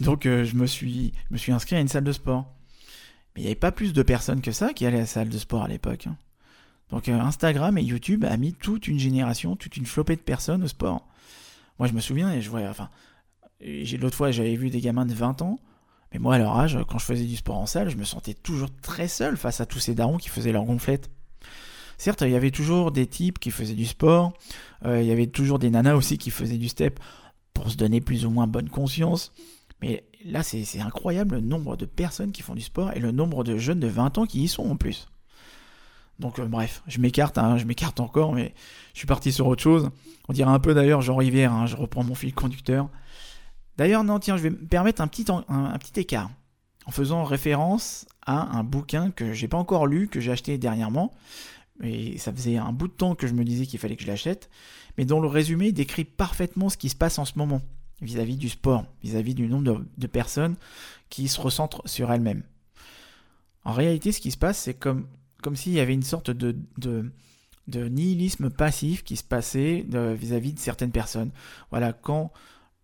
Donc 0.00 0.26
euh, 0.26 0.44
je, 0.44 0.56
me 0.56 0.66
suis, 0.66 1.12
inscrit 1.48 1.76
à 1.76 1.80
une 1.80 1.88
salle 1.88 2.04
de 2.04 2.12
sport. 2.12 2.52
Mais 3.34 3.42
il 3.42 3.44
n'y 3.44 3.48
avait 3.48 3.54
pas 3.54 3.72
plus 3.72 3.92
de 3.92 4.02
personnes 4.02 4.40
que 4.40 4.52
ça 4.52 4.72
qui 4.72 4.86
allaient 4.86 4.98
à 4.98 5.00
la 5.00 5.06
salle 5.06 5.28
de 5.28 5.38
sport 5.38 5.62
à 5.62 5.68
l'époque. 5.68 6.06
Hein. 6.06 6.16
Donc 6.90 7.08
euh, 7.08 7.18
Instagram 7.18 7.76
et 7.78 7.82
YouTube 7.82 8.24
a 8.24 8.36
mis 8.36 8.54
toute 8.54 8.88
une 8.88 8.98
génération, 8.98 9.56
toute 9.56 9.76
une 9.76 9.86
flopée 9.86 10.16
de 10.16 10.20
personnes 10.20 10.62
au 10.62 10.68
sport. 10.68 11.06
Moi 11.78 11.88
je 11.88 11.92
me 11.92 12.00
souviens 12.00 12.32
et 12.32 12.40
je 12.40 12.48
voyais, 12.48 12.68
enfin, 12.68 12.90
l'autre 13.60 14.16
fois 14.16 14.30
j'avais 14.30 14.56
vu 14.56 14.70
des 14.70 14.80
gamins 14.80 15.04
de 15.04 15.12
20 15.12 15.42
ans, 15.42 15.58
mais 16.12 16.18
moi 16.18 16.36
à 16.36 16.38
leur 16.38 16.56
âge, 16.56 16.78
quand 16.88 16.98
je 16.98 17.04
faisais 17.04 17.24
du 17.24 17.36
sport 17.36 17.58
en 17.58 17.66
salle, 17.66 17.90
je 17.90 17.96
me 17.96 18.04
sentais 18.04 18.34
toujours 18.34 18.70
très 18.80 19.08
seul 19.08 19.36
face 19.36 19.60
à 19.60 19.66
tous 19.66 19.80
ces 19.80 19.94
darons 19.94 20.16
qui 20.16 20.28
faisaient 20.28 20.52
leur 20.52 20.64
gonflette. 20.64 21.10
Certes, 21.98 22.20
il 22.22 22.30
y 22.30 22.36
avait 22.36 22.50
toujours 22.50 22.92
des 22.92 23.06
types 23.06 23.38
qui 23.38 23.50
faisaient 23.50 23.74
du 23.74 23.86
sport, 23.86 24.32
euh, 24.84 25.02
il 25.02 25.08
y 25.08 25.12
avait 25.12 25.26
toujours 25.26 25.58
des 25.58 25.70
nanas 25.70 25.94
aussi 25.94 26.18
qui 26.18 26.30
faisaient 26.30 26.58
du 26.58 26.68
step 26.68 27.00
pour 27.52 27.70
se 27.70 27.76
donner 27.76 28.00
plus 28.00 28.26
ou 28.26 28.30
moins 28.30 28.46
bonne 28.46 28.68
conscience. 28.68 29.32
Mais 29.82 30.04
là, 30.24 30.42
c'est 30.42 30.80
incroyable 30.80 31.36
le 31.36 31.40
nombre 31.40 31.76
de 31.76 31.84
personnes 31.84 32.32
qui 32.32 32.42
font 32.42 32.54
du 32.54 32.62
sport 32.62 32.92
et 32.94 33.00
le 33.00 33.12
nombre 33.12 33.44
de 33.44 33.58
jeunes 33.58 33.80
de 33.80 33.88
20 33.88 34.18
ans 34.18 34.26
qui 34.26 34.42
y 34.42 34.48
sont 34.48 34.68
en 34.68 34.76
plus. 34.76 35.08
Donc 36.18 36.38
euh, 36.38 36.46
bref, 36.46 36.82
je 36.86 36.98
m'écarte, 36.98 37.36
hein, 37.38 37.58
je 37.58 37.64
m'écarte 37.64 38.00
encore, 38.00 38.32
mais 38.32 38.54
je 38.94 38.98
suis 38.98 39.06
parti 39.06 39.32
sur 39.32 39.46
autre 39.46 39.62
chose. 39.62 39.90
On 40.28 40.32
dirait 40.32 40.50
un 40.50 40.58
peu 40.58 40.74
d'ailleurs 40.74 41.02
Jean 41.02 41.16
Rivière, 41.16 41.52
hein, 41.52 41.66
je 41.66 41.76
reprends 41.76 42.04
mon 42.04 42.14
fil 42.14 42.34
conducteur. 42.34 42.88
D'ailleurs, 43.76 44.04
non, 44.04 44.18
tiens, 44.18 44.38
je 44.38 44.42
vais 44.42 44.50
me 44.50 44.56
permettre 44.56 45.02
un 45.02 45.08
petit, 45.08 45.26
écart 45.96 46.30
en 46.86 46.90
faisant 46.90 47.24
référence 47.24 48.06
à 48.24 48.56
un 48.56 48.64
bouquin 48.64 49.10
que 49.10 49.32
j'ai 49.32 49.48
pas 49.48 49.58
encore 49.58 49.86
lu, 49.86 50.08
que 50.08 50.20
j'ai 50.20 50.32
acheté 50.32 50.56
dernièrement. 50.56 51.12
Et 51.82 52.16
ça 52.16 52.32
faisait 52.32 52.56
un 52.56 52.72
bout 52.72 52.88
de 52.88 52.92
temps 52.92 53.14
que 53.14 53.26
je 53.26 53.34
me 53.34 53.44
disais 53.44 53.66
qu'il 53.66 53.78
fallait 53.78 53.96
que 53.96 54.02
je 54.02 54.06
l'achète, 54.06 54.48
mais 54.96 55.04
dont 55.04 55.20
le 55.20 55.28
résumé 55.28 55.72
décrit 55.72 56.04
parfaitement 56.04 56.70
ce 56.70 56.78
qui 56.78 56.88
se 56.88 56.96
passe 56.96 57.18
en 57.18 57.26
ce 57.26 57.36
moment 57.36 57.60
vis-à-vis 58.02 58.36
du 58.36 58.48
sport, 58.48 58.84
vis-à-vis 59.02 59.34
du 59.34 59.48
nombre 59.48 59.84
de, 59.96 60.06
personnes 60.06 60.56
qui 61.08 61.28
se 61.28 61.40
recentrent 61.40 61.82
sur 61.86 62.12
elles-mêmes. 62.12 62.42
En 63.64 63.72
réalité, 63.72 64.12
ce 64.12 64.20
qui 64.20 64.30
se 64.30 64.36
passe, 64.36 64.58
c'est 64.58 64.74
comme, 64.74 65.06
comme 65.42 65.56
s'il 65.56 65.72
y 65.72 65.80
avait 65.80 65.94
une 65.94 66.02
sorte 66.02 66.30
de, 66.30 66.56
de, 66.78 67.10
nihilisme 67.88 68.50
passif 68.50 69.02
qui 69.02 69.16
se 69.16 69.24
passait 69.24 69.84
vis-à-vis 69.88 70.52
de 70.52 70.58
certaines 70.58 70.92
personnes. 70.92 71.30
Voilà, 71.70 71.92
quand 71.92 72.32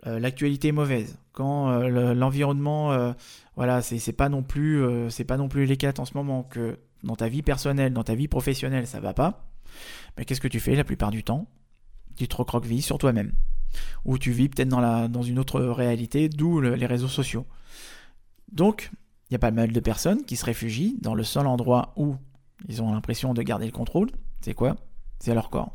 euh, 0.06 0.18
l'actualité 0.18 0.68
est 0.68 0.72
mauvaise, 0.72 1.18
quand 1.32 1.70
euh, 1.70 2.14
l'environnement, 2.14 2.92
euh, 2.92 3.12
voilà, 3.54 3.80
c'est 3.82 4.12
pas 4.12 4.28
non 4.28 4.42
plus, 4.42 4.84
c'est 5.10 5.24
pas 5.24 5.36
non 5.36 5.48
plus 5.48 5.66
l'éclat 5.66 5.92
en 5.98 6.04
ce 6.04 6.14
moment 6.14 6.42
que 6.42 6.78
dans 7.04 7.16
ta 7.16 7.28
vie 7.28 7.42
personnelle, 7.42 7.92
dans 7.92 8.04
ta 8.04 8.14
vie 8.14 8.28
professionnelle, 8.28 8.86
ça 8.86 8.98
va 8.98 9.14
pas. 9.14 9.46
Mais 10.16 10.24
qu'est-ce 10.24 10.40
que 10.40 10.48
tu 10.48 10.60
fais 10.60 10.74
la 10.74 10.84
plupart 10.84 11.10
du 11.10 11.22
temps? 11.22 11.46
Tu 12.16 12.28
te 12.28 12.36
recroquevilles 12.36 12.82
sur 12.82 12.98
toi-même 12.98 13.32
ou 14.04 14.18
tu 14.18 14.32
vis 14.32 14.48
peut-être 14.48 14.68
dans, 14.68 15.08
dans 15.08 15.22
une 15.22 15.38
autre 15.38 15.60
réalité, 15.60 16.28
d'où 16.28 16.60
les 16.60 16.86
réseaux 16.86 17.08
sociaux. 17.08 17.46
Donc, 18.50 18.90
il 19.30 19.34
y 19.34 19.36
a 19.36 19.38
pas 19.38 19.50
mal 19.50 19.72
de 19.72 19.80
personnes 19.80 20.24
qui 20.24 20.36
se 20.36 20.44
réfugient 20.44 20.98
dans 21.00 21.14
le 21.14 21.24
seul 21.24 21.46
endroit 21.46 21.94
où 21.96 22.16
ils 22.68 22.82
ont 22.82 22.92
l'impression 22.92 23.32
de 23.34 23.42
garder 23.42 23.66
le 23.66 23.72
contrôle. 23.72 24.10
C'est 24.42 24.54
quoi? 24.54 24.76
C'est 25.20 25.34
leur 25.34 25.50
corps. 25.50 25.74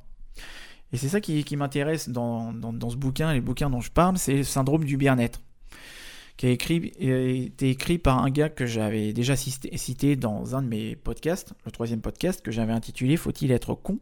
Et 0.94 0.98
c'est 0.98 1.10
ça 1.10 1.20
qui, 1.20 1.44
m'intéresse 1.58 2.10
dans, 2.10 2.54
ce 2.89 2.96
bouquin, 2.96 3.34
les 3.34 3.42
bouquins 3.42 3.70
dont 3.70 3.82
je 3.82 3.92
parle, 3.92 4.18
c'est 4.18 4.38
le 4.38 4.44
syndrome 4.44 4.86
du 4.86 4.96
bien-être, 4.96 5.42
qui 6.38 6.46
a, 6.46 6.50
écrit, 6.50 6.94
été 7.00 7.70
écrit 7.70 7.98
par 7.98 8.24
un 8.24 8.30
gars 8.30 8.50
que 8.50 8.66
j'avais 8.66 9.12
déjà 9.12 9.36
cité 9.36 10.16
dans 10.16 10.56
un 10.56 10.62
de 10.62 10.68
mes 10.68 10.96
podcasts, 10.96 11.54
le 11.66 11.72
troisième 11.72 12.01
podcast, 12.01 12.42
que 12.42 12.51
j'avais 12.51 12.74
intitulé 12.74 13.18
Faut-il 13.18 13.51
être 13.51 13.74
con 13.74 14.00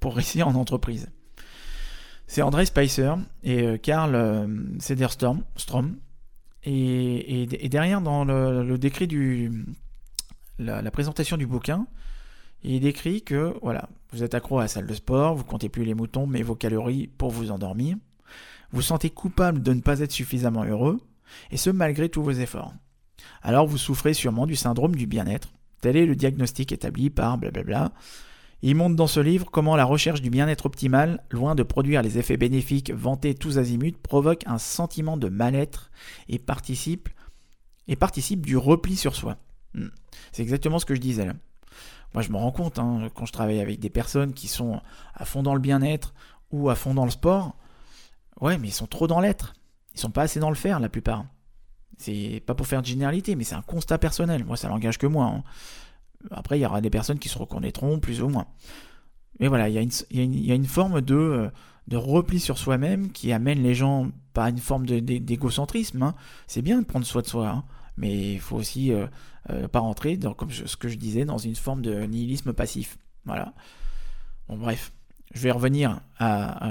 pour 0.00 0.16
réussir 0.16 0.48
en 0.48 0.54
entreprise? 0.54 1.08
C'est 2.28 2.42
André 2.42 2.66
Spicer 2.66 3.14
et 3.42 3.62
euh, 3.62 3.78
Karl 3.78 4.14
euh, 4.14 4.46
Sederstrom. 4.78 5.42
Et, 6.62 7.42
et, 7.64 7.68
derrière, 7.68 8.02
dans 8.02 8.24
le, 8.24 8.76
décrit 8.76 9.06
du. 9.06 9.64
La, 10.58 10.90
présentation 10.90 11.36
du 11.36 11.46
bouquin, 11.46 11.86
il 12.62 12.80
décrit 12.80 13.22
que 13.22 13.54
voilà, 13.62 13.88
vous 14.12 14.22
êtes 14.22 14.34
accro 14.34 14.58
à 14.58 14.62
la 14.62 14.68
salle 14.68 14.86
de 14.86 14.92
sport, 14.92 15.34
vous 15.34 15.44
comptez 15.44 15.70
plus 15.70 15.84
les 15.84 15.94
moutons, 15.94 16.26
mais 16.26 16.42
vos 16.42 16.54
calories 16.54 17.06
pour 17.06 17.30
vous 17.30 17.50
endormir. 17.50 17.96
Vous 18.72 18.82
sentez 18.82 19.08
coupable 19.08 19.62
de 19.62 19.72
ne 19.72 19.80
pas 19.80 20.00
être 20.00 20.12
suffisamment 20.12 20.64
heureux, 20.64 21.00
et 21.50 21.56
ce 21.56 21.70
malgré 21.70 22.10
tous 22.10 22.22
vos 22.22 22.32
efforts. 22.32 22.74
Alors 23.40 23.66
vous 23.66 23.78
souffrez 23.78 24.12
sûrement 24.12 24.46
du 24.46 24.56
syndrome 24.56 24.94
du 24.94 25.06
bien-être. 25.06 25.48
Tel 25.80 25.96
est 25.96 26.06
le 26.06 26.16
diagnostic 26.16 26.72
établi 26.72 27.08
par 27.08 27.38
blablabla 27.38 27.92
il 28.62 28.74
montre 28.74 28.96
dans 28.96 29.06
ce 29.06 29.20
livre 29.20 29.46
comment 29.50 29.76
la 29.76 29.84
recherche 29.84 30.20
du 30.20 30.30
bien-être 30.30 30.66
optimal, 30.66 31.22
loin 31.30 31.54
de 31.54 31.62
produire 31.62 32.02
les 32.02 32.18
effets 32.18 32.36
bénéfiques 32.36 32.90
vantés 32.90 33.34
tous 33.34 33.58
azimuts, 33.58 33.92
provoque 34.02 34.42
un 34.46 34.58
sentiment 34.58 35.16
de 35.16 35.28
mal-être 35.28 35.90
et 36.28 36.38
participe, 36.38 37.08
du 37.86 38.56
repli 38.56 38.96
sur 38.96 39.14
soi. 39.14 39.36
Hmm. 39.74 39.88
C'est 40.32 40.42
exactement 40.42 40.78
ce 40.78 40.86
que 40.86 40.94
je 40.94 41.00
disais 41.00 41.26
là. 41.26 41.34
Moi, 42.14 42.22
je 42.22 42.30
me 42.30 42.36
rends 42.36 42.52
compte, 42.52 42.78
hein, 42.78 43.10
quand 43.14 43.26
je 43.26 43.32
travaille 43.32 43.60
avec 43.60 43.80
des 43.80 43.90
personnes 43.90 44.32
qui 44.32 44.48
sont 44.48 44.80
à 45.14 45.24
fond 45.24 45.42
dans 45.42 45.54
le 45.54 45.60
bien-être, 45.60 46.14
ou 46.50 46.70
à 46.70 46.74
fond 46.74 46.94
dans 46.94 47.04
le 47.04 47.10
sport, 47.10 47.56
ouais, 48.40 48.58
mais 48.58 48.68
ils 48.68 48.72
sont 48.72 48.86
trop 48.86 49.06
dans 49.06 49.20
l'être. 49.20 49.54
Ils 49.94 50.00
sont 50.00 50.10
pas 50.10 50.22
assez 50.22 50.40
dans 50.40 50.48
le 50.48 50.56
faire, 50.56 50.80
la 50.80 50.88
plupart. 50.88 51.26
C'est 51.98 52.42
pas 52.46 52.54
pour 52.54 52.66
faire 52.66 52.80
de 52.80 52.86
généralité, 52.86 53.34
mais 53.34 53.44
c'est 53.44 53.56
un 53.56 53.62
constat 53.62 53.98
personnel. 53.98 54.44
Moi, 54.44 54.56
ça 54.56 54.68
n'engage 54.68 54.98
que 54.98 55.06
moi. 55.06 55.26
Hein. 55.26 55.42
Après, 56.30 56.58
il 56.58 56.62
y 56.62 56.66
aura 56.66 56.80
des 56.80 56.90
personnes 56.90 57.18
qui 57.18 57.28
se 57.28 57.38
reconnaîtront 57.38 57.98
plus 58.00 58.22
ou 58.22 58.28
moins. 58.28 58.46
Mais 59.40 59.48
voilà, 59.48 59.68
il 59.68 59.74
y, 59.74 59.78
a 59.78 60.54
une, 60.54 60.66
forme 60.66 61.00
de, 61.00 61.50
de 61.86 61.96
repli 61.96 62.40
sur 62.40 62.58
soi-même 62.58 63.12
qui 63.12 63.32
amène 63.32 63.62
les 63.62 63.74
gens 63.74 64.10
pas 64.32 64.46
à 64.46 64.50
une 64.50 64.58
forme 64.58 64.86
d'égocentrisme. 64.86 66.02
Hein. 66.02 66.14
C'est 66.46 66.62
bien 66.62 66.80
de 66.80 66.86
prendre 66.86 67.06
soin 67.06 67.22
de 67.22 67.26
soi, 67.26 67.48
hein. 67.48 67.64
mais 67.96 68.34
il 68.34 68.40
faut 68.40 68.56
aussi 68.56 68.92
euh, 68.92 69.06
euh, 69.50 69.68
pas 69.68 69.78
rentrer, 69.78 70.16
dans, 70.16 70.34
comme 70.34 70.50
ce 70.50 70.76
que 70.76 70.88
je 70.88 70.96
disais, 70.96 71.24
dans 71.24 71.38
une 71.38 71.54
forme 71.54 71.82
de 71.82 72.02
nihilisme 72.02 72.52
passif. 72.52 72.98
Voilà. 73.24 73.54
Bon, 74.48 74.56
bref, 74.56 74.92
je 75.32 75.40
vais 75.40 75.50
revenir 75.52 76.00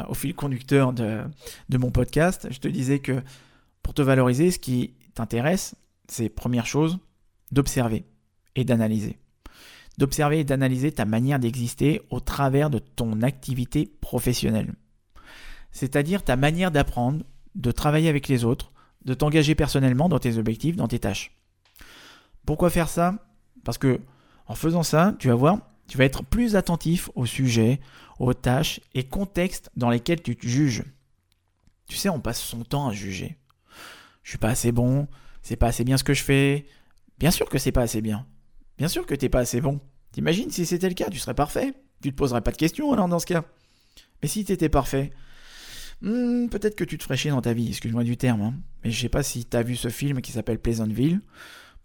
au 0.09 0.13
fil 0.13 0.35
conducteur 0.35 0.91
de 0.91 1.77
mon 1.77 1.91
podcast. 1.91 2.47
Je 2.51 2.59
te 2.59 2.67
disais 2.67 2.99
que 2.99 3.21
pour 3.81 3.93
te 3.93 4.01
valoriser, 4.01 4.51
ce 4.51 4.59
qui 4.59 4.95
t'intéresse, 5.13 5.75
c'est 6.09 6.27
première 6.27 6.65
chose, 6.65 6.99
d'observer 7.51 8.05
et 8.55 8.65
d'analyser 8.65 9.19
d'observer 9.97 10.39
et 10.39 10.43
d'analyser 10.43 10.91
ta 10.91 11.05
manière 11.05 11.39
d'exister 11.39 12.01
au 12.09 12.19
travers 12.19 12.69
de 12.69 12.79
ton 12.79 13.21
activité 13.21 13.91
professionnelle. 14.01 14.73
C'est-à-dire 15.71 16.23
ta 16.23 16.35
manière 16.35 16.71
d'apprendre, 16.71 17.25
de 17.55 17.71
travailler 17.71 18.09
avec 18.09 18.27
les 18.27 18.45
autres, 18.45 18.71
de 19.05 19.13
t'engager 19.13 19.55
personnellement 19.55 20.09
dans 20.09 20.19
tes 20.19 20.37
objectifs, 20.37 20.75
dans 20.75 20.87
tes 20.87 20.99
tâches. 20.99 21.31
Pourquoi 22.45 22.69
faire 22.69 22.89
ça? 22.89 23.15
Parce 23.63 23.77
que 23.77 23.99
en 24.47 24.55
faisant 24.55 24.83
ça, 24.83 25.15
tu 25.19 25.27
vas 25.27 25.35
voir, 25.35 25.59
tu 25.87 25.97
vas 25.97 26.05
être 26.05 26.23
plus 26.23 26.55
attentif 26.55 27.09
aux 27.15 27.25
sujets, 27.25 27.79
aux 28.19 28.33
tâches 28.33 28.79
et 28.93 29.03
contextes 29.03 29.69
dans 29.75 29.89
lesquels 29.89 30.21
tu 30.21 30.35
te 30.35 30.47
juges. 30.47 30.83
Tu 31.87 31.95
sais, 31.95 32.09
on 32.09 32.19
passe 32.19 32.41
son 32.41 32.63
temps 32.63 32.87
à 32.87 32.93
juger. 32.93 33.37
Je 34.23 34.31
suis 34.31 34.37
pas 34.37 34.49
assez 34.49 34.71
bon, 34.71 35.07
c'est 35.41 35.55
pas 35.55 35.67
assez 35.67 35.83
bien 35.83 35.97
ce 35.97 36.03
que 36.03 36.13
je 36.13 36.23
fais. 36.23 36.65
Bien 37.17 37.31
sûr 37.31 37.49
que 37.49 37.57
c'est 37.57 37.71
pas 37.71 37.81
assez 37.81 38.01
bien. 38.01 38.25
Bien 38.77 38.87
sûr 38.87 39.05
que 39.05 39.15
t'es 39.15 39.29
pas 39.29 39.39
assez 39.39 39.61
bon. 39.61 39.79
T'imagines 40.11 40.49
si 40.51 40.65
c'était 40.65 40.89
le 40.89 40.95
cas, 40.95 41.09
tu 41.09 41.19
serais 41.19 41.33
parfait. 41.33 41.73
Tu 42.01 42.11
te 42.11 42.15
poserais 42.15 42.41
pas 42.41 42.51
de 42.51 42.57
questions 42.57 42.91
alors 42.93 43.07
dans 43.07 43.19
ce 43.19 43.25
cas. 43.25 43.43
Mais 44.21 44.27
si 44.27 44.45
t'étais 44.45 44.69
parfait, 44.69 45.11
hmm, 46.01 46.47
peut-être 46.47 46.75
que 46.75 46.83
tu 46.83 46.97
te 46.97 47.03
ferais 47.03 47.17
chier 47.17 47.31
dans 47.31 47.41
ta 47.41 47.53
vie, 47.53 47.69
excuse-moi 47.69 48.03
du 48.03 48.17
terme. 48.17 48.41
Hein. 48.41 48.53
Mais 48.83 48.91
je 48.91 48.99
sais 48.99 49.09
pas 49.09 49.23
si 49.23 49.45
t'as 49.45 49.63
vu 49.63 49.75
ce 49.75 49.89
film 49.89 50.21
qui 50.21 50.31
s'appelle 50.31 50.59
Pleasantville. 50.59 51.21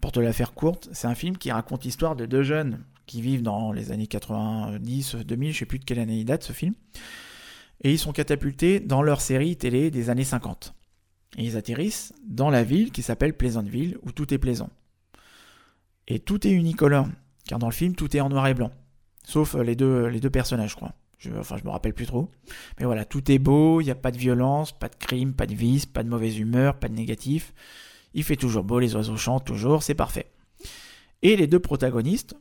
Pour 0.01 0.13
te 0.13 0.21
la 0.21 0.33
faire 0.33 0.53
courte, 0.53 0.89
c'est 0.93 1.07
un 1.07 1.15
film 1.15 1.39
qui 1.39 1.53
raconte 1.53 1.85
l'histoire 1.85 2.17
de 2.17 2.27
deux 2.27 2.43
jeunes 2.43 2.85
qui 3.07 3.23
vivent 3.23 3.43
dans 3.43 3.73
les 3.73 3.93
années 3.93 4.07
90, 4.07 5.17
2000, 5.17 5.53
je 5.53 5.59
sais 5.59 5.67
plus 5.67 5.79
de 5.79 5.85
quelle 5.85 5.99
année 5.99 6.19
il 6.19 6.25
date 6.25 6.43
ce 6.43 6.53
film. 6.53 6.75
Et 7.85 7.93
ils 7.93 7.99
sont 7.99 8.13
catapultés 8.13 8.81
dans 8.81 9.03
leur 9.03 9.21
série 9.21 9.57
télé 9.57 9.91
des 9.91 10.11
années 10.11 10.25
50. 10.25 10.75
Et 11.37 11.45
ils 11.45 11.57
atterrissent 11.57 12.13
dans 12.27 12.51
la 12.51 12.63
ville 12.63 12.91
qui 12.91 13.03
s'appelle 13.03 13.37
Pleasantville, 13.37 13.99
où 14.03 14.13
tout 14.13 14.33
est 14.33 14.39
plaisant. 14.39 14.71
Et 16.09 16.19
tout 16.19 16.47
est 16.47 16.51
unicolore, 16.51 17.09
car 17.47 17.59
dans 17.59 17.69
le 17.69 17.73
film, 17.73 17.95
tout 17.95 18.17
est 18.17 18.21
en 18.21 18.29
noir 18.29 18.47
et 18.47 18.55
blanc. 18.55 18.71
Sauf 19.25 19.55
euh, 19.55 19.63
les 19.63 19.77
deux, 19.77 20.07
les 20.07 20.21
deux 20.21 20.31
personnages, 20.31 20.71
je 20.71 20.77
crois. 20.77 20.93
Je, 21.19 21.31
enfin, 21.39 21.57
je 21.57 21.65
me 21.65 21.71
rappelle 21.71 21.95
plus 21.95 22.07
trop. 22.07 22.29
Mais 22.79 22.85
voilà, 22.85 23.05
tout 23.05 23.31
est 23.31 23.39
beau, 23.39 23.81
il 23.81 23.85
n'y 23.85 23.91
a 23.91 23.97
pas 23.97 24.11
de 24.11 24.19
violence, 24.19 24.73
pas 24.73 24.89
de 24.89 24.97
crime, 24.97 25.35
pas 25.35 25.47
de 25.47 25.55
vice, 25.55 25.87
pas 25.87 26.03
de 26.03 26.09
mauvaise 26.09 26.39
humeur, 26.39 26.75
pas 26.75 26.89
de 26.89 26.95
négatif. 26.95 27.53
Il 28.15 28.25
fait 28.25 28.37
toujours 28.37 28.65
beau, 28.65 28.79
les 28.79 28.95
oiseaux 28.97 29.17
chantent 29.17 29.45
toujours, 29.45 29.83
c'est 29.83 29.95
parfait. 29.95 30.27
Et 31.23 31.37
les 31.37 31.47
deux 31.47 31.61
protagonistes 31.61 32.35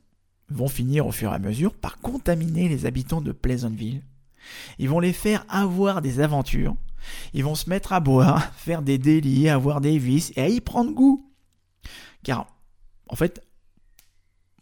vont 0.49 0.67
finir 0.67 1.07
au 1.07 1.11
fur 1.11 1.31
et 1.31 1.35
à 1.35 1.39
mesure 1.39 1.73
par 1.73 1.99
contaminer 1.99 2.67
les 2.67 2.85
habitants 2.85 3.21
de 3.21 3.31
Pleasantville. 3.31 4.01
Ils 4.79 4.89
vont 4.89 4.99
les 4.99 5.13
faire 5.13 5.45
avoir 5.47 6.01
des 6.01 6.19
aventures. 6.19 6.75
Ils 7.33 7.43
vont 7.43 7.55
se 7.55 7.69
mettre 7.69 7.93
à 7.93 7.99
boire, 7.99 8.51
faire 8.55 8.81
des 8.81 8.97
délits, 8.97 9.47
avoir 9.47 9.81
des 9.81 9.97
vices 9.97 10.33
et 10.35 10.41
à 10.41 10.49
y 10.49 10.59
prendre 10.59 10.91
goût. 10.91 11.29
Car, 12.23 12.47
en 13.07 13.15
fait, 13.15 13.41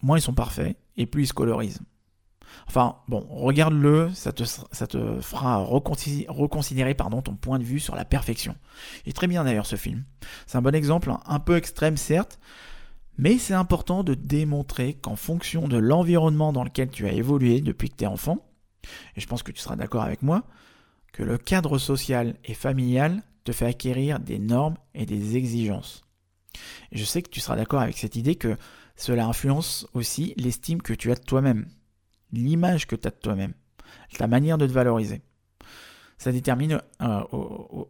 moins 0.01 0.17
ils 0.17 0.21
sont 0.21 0.33
parfaits, 0.33 0.77
et 0.97 1.05
plus 1.05 1.23
ils 1.23 1.27
se 1.27 1.33
colorisent. 1.33 1.81
Enfin, 2.67 2.97
bon, 3.07 3.25
regarde-le, 3.29 4.11
ça 4.13 4.31
te, 4.31 4.43
ça 4.43 4.87
te 4.87 5.21
fera 5.21 5.57
reconsidérer, 5.57 6.93
pardon, 6.93 7.21
ton 7.21 7.35
point 7.35 7.59
de 7.59 7.63
vue 7.63 7.79
sur 7.79 7.95
la 7.95 8.05
perfection. 8.05 8.55
Il 9.05 9.09
est 9.09 9.13
très 9.13 9.27
bien 9.27 9.43
d'ailleurs 9.43 9.65
ce 9.65 9.75
film. 9.75 10.03
C'est 10.47 10.57
un 10.57 10.61
bon 10.61 10.75
exemple, 10.75 11.11
un 11.25 11.39
peu 11.39 11.57
extrême 11.57 11.97
certes, 11.97 12.39
mais 13.17 13.37
c'est 13.37 13.53
important 13.53 14.03
de 14.03 14.13
démontrer 14.13 14.93
qu'en 14.93 15.15
fonction 15.15 15.67
de 15.67 15.77
l'environnement 15.77 16.53
dans 16.53 16.63
lequel 16.63 16.89
tu 16.89 17.07
as 17.07 17.11
évolué 17.11 17.61
depuis 17.61 17.89
que 17.89 17.97
tu 17.97 18.03
es 18.03 18.07
enfant, 18.07 18.45
et 19.15 19.21
je 19.21 19.27
pense 19.27 19.43
que 19.43 19.51
tu 19.51 19.61
seras 19.61 19.75
d'accord 19.75 20.03
avec 20.03 20.21
moi, 20.21 20.43
que 21.11 21.23
le 21.23 21.37
cadre 21.37 21.77
social 21.77 22.35
et 22.45 22.53
familial 22.53 23.23
te 23.43 23.51
fait 23.51 23.65
acquérir 23.65 24.19
des 24.19 24.39
normes 24.39 24.77
et 24.93 25.05
des 25.05 25.35
exigences. 25.35 26.03
Et 26.91 26.97
je 26.97 27.03
sais 27.03 27.21
que 27.21 27.29
tu 27.29 27.39
seras 27.39 27.55
d'accord 27.55 27.81
avec 27.81 27.97
cette 27.97 28.15
idée 28.15 28.35
que 28.35 28.57
cela 28.99 29.25
influence 29.27 29.87
aussi 29.93 30.33
l'estime 30.35 30.81
que 30.81 30.93
tu 30.93 31.09
as 31.09 31.15
de 31.15 31.23
toi-même, 31.23 31.67
l'image 32.33 32.85
que 32.85 32.97
tu 32.97 33.07
as 33.07 33.11
de 33.11 33.15
toi-même, 33.15 33.53
ta 34.17 34.27
manière 34.27 34.57
de 34.57 34.67
te 34.67 34.73
valoriser. 34.73 35.21
Ça 36.17 36.33
détermine 36.33 36.81
euh, 37.01 37.23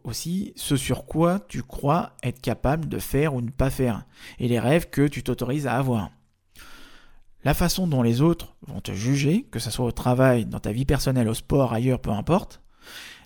aussi 0.04 0.52
ce 0.54 0.76
sur 0.76 1.06
quoi 1.06 1.40
tu 1.40 1.64
crois 1.64 2.12
être 2.22 2.40
capable 2.40 2.88
de 2.88 3.00
faire 3.00 3.34
ou 3.34 3.40
ne 3.40 3.50
pas 3.50 3.70
faire, 3.70 4.04
et 4.38 4.46
les 4.46 4.60
rêves 4.60 4.88
que 4.88 5.08
tu 5.08 5.24
t'autorises 5.24 5.66
à 5.66 5.76
avoir. 5.76 6.12
La 7.42 7.54
façon 7.54 7.88
dont 7.88 8.02
les 8.02 8.20
autres 8.20 8.54
vont 8.62 8.80
te 8.80 8.92
juger, 8.92 9.48
que 9.50 9.58
ce 9.58 9.72
soit 9.72 9.86
au 9.86 9.92
travail, 9.92 10.46
dans 10.46 10.60
ta 10.60 10.70
vie 10.70 10.84
personnelle, 10.84 11.28
au 11.28 11.34
sport, 11.34 11.72
ailleurs, 11.72 12.00
peu 12.00 12.10
importe, 12.10 12.62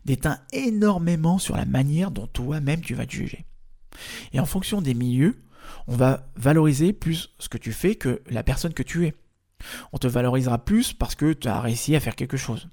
déteint 0.07 0.39
énormément 0.53 1.37
sur 1.39 1.55
la 1.55 1.67
manière 1.67 2.11
dont 2.11 2.29
toi-même 2.29 2.81
tu 2.81 2.95
vas 2.95 3.05
te 3.05 3.13
juger. 3.13 3.45
Et 4.33 4.41
en 4.41 4.47
fonction 4.47 4.81
des 4.81 4.95
milieux, 4.95 5.44
on 5.87 5.97
va 5.97 6.27
valoriser 6.37 6.93
plus 6.93 7.31
ce 7.39 7.49
que 7.49 7.59
tu 7.59 7.73
fais 7.73 7.95
que 7.95 8.23
la 8.29 8.43
personne 8.43 8.73
que 8.73 8.83
tu 8.83 9.07
es. 9.07 9.15
On 9.93 9.99
te 9.99 10.07
valorisera 10.07 10.65
plus 10.65 10.93
parce 10.93 11.15
que 11.15 11.33
tu 11.33 11.49
as 11.49 11.61
réussi 11.61 11.97
à 11.97 12.01
faire 12.01 12.17
quelque 12.17 12.37
chose. 12.37 12.69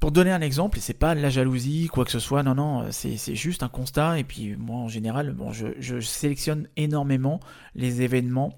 Pour 0.00 0.12
donner 0.12 0.32
un 0.32 0.40
exemple, 0.40 0.78
et 0.78 0.80
c'est 0.80 0.92
pas 0.92 1.14
la 1.14 1.30
jalousie, 1.30 1.86
quoi 1.86 2.04
que 2.04 2.10
ce 2.10 2.18
soit, 2.18 2.42
non, 2.42 2.54
non, 2.54 2.90
c'est 2.90 3.34
juste 3.34 3.62
un 3.62 3.68
constat. 3.68 4.18
Et 4.18 4.24
puis 4.24 4.56
moi, 4.56 4.76
en 4.76 4.88
général, 4.88 5.32
bon, 5.32 5.50
je, 5.52 6.00
sélectionne 6.00 6.68
énormément 6.76 7.40
les 7.74 8.02
événements, 8.02 8.52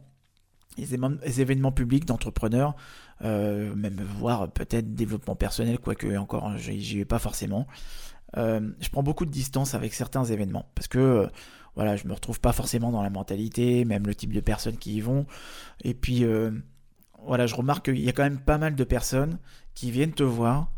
les, 0.77 1.41
événements 1.41 1.73
publics 1.73 2.05
d'entrepreneurs, 2.05 2.75
euh, 3.23 3.75
même 3.77 4.01
voir 4.19 4.51
peut-être 4.51 4.95
développement 4.95 5.37
personnel, 5.37 5.79
quoique 5.79 6.17
encore, 6.17 6.57
j'y 6.59 6.99
vais 6.99 7.05
pas 7.05 7.21
forcément. 7.21 7.67
Euh, 8.37 8.73
je 8.81 8.89
prends 8.89 9.03
beaucoup 9.03 9.25
de 9.25 9.31
distance 9.31 9.75
avec 9.75 9.95
certains 9.95 10.25
événements 10.25 10.67
parce 10.75 10.89
que 10.89 10.99
euh, 10.99 11.27
voilà, 11.77 11.97
je 11.97 12.09
me 12.09 12.13
retrouve 12.13 12.41
pas 12.41 12.53
forcément 12.53 12.91
dans 12.91 13.03
la 13.03 13.11
mentalité, 13.11 13.85
même 13.85 14.07
le 14.07 14.15
type 14.15 14.33
de 14.33 14.41
personnes 14.41 14.77
qui 14.77 14.97
y 14.97 15.01
vont. 15.01 15.27
Et 15.85 15.95
puis 15.95 16.25
euh, 16.25 16.51
voilà, 17.25 17.47
je 17.47 17.55
remarque 17.55 17.87
qu'il 17.87 18.01
y 18.01 18.09
a 18.09 18.13
quand 18.13 18.25
même 18.25 18.41
pas 18.41 18.59
mal 18.59 18.75
de 18.75 18.85
personnes 18.85 19.39
qui 19.75 19.91
viennent 19.91 20.15
te 20.15 20.23
voir 20.23 20.73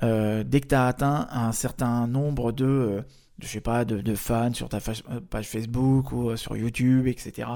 dès 0.00 0.60
que 0.60 0.68
tu 0.68 0.74
as 0.76 0.86
atteint 0.86 1.26
un 1.32 1.50
certain 1.50 2.06
nombre 2.06 2.52
de, 2.52 3.02
je 3.40 3.46
sais 3.48 3.60
pas, 3.60 3.84
de, 3.84 4.14
fans 4.14 4.54
sur 4.54 4.68
ta 4.68 4.78
page 5.28 5.48
Facebook 5.48 6.12
ou 6.12 6.36
sur 6.36 6.56
YouTube, 6.56 7.08
etc. 7.08 7.48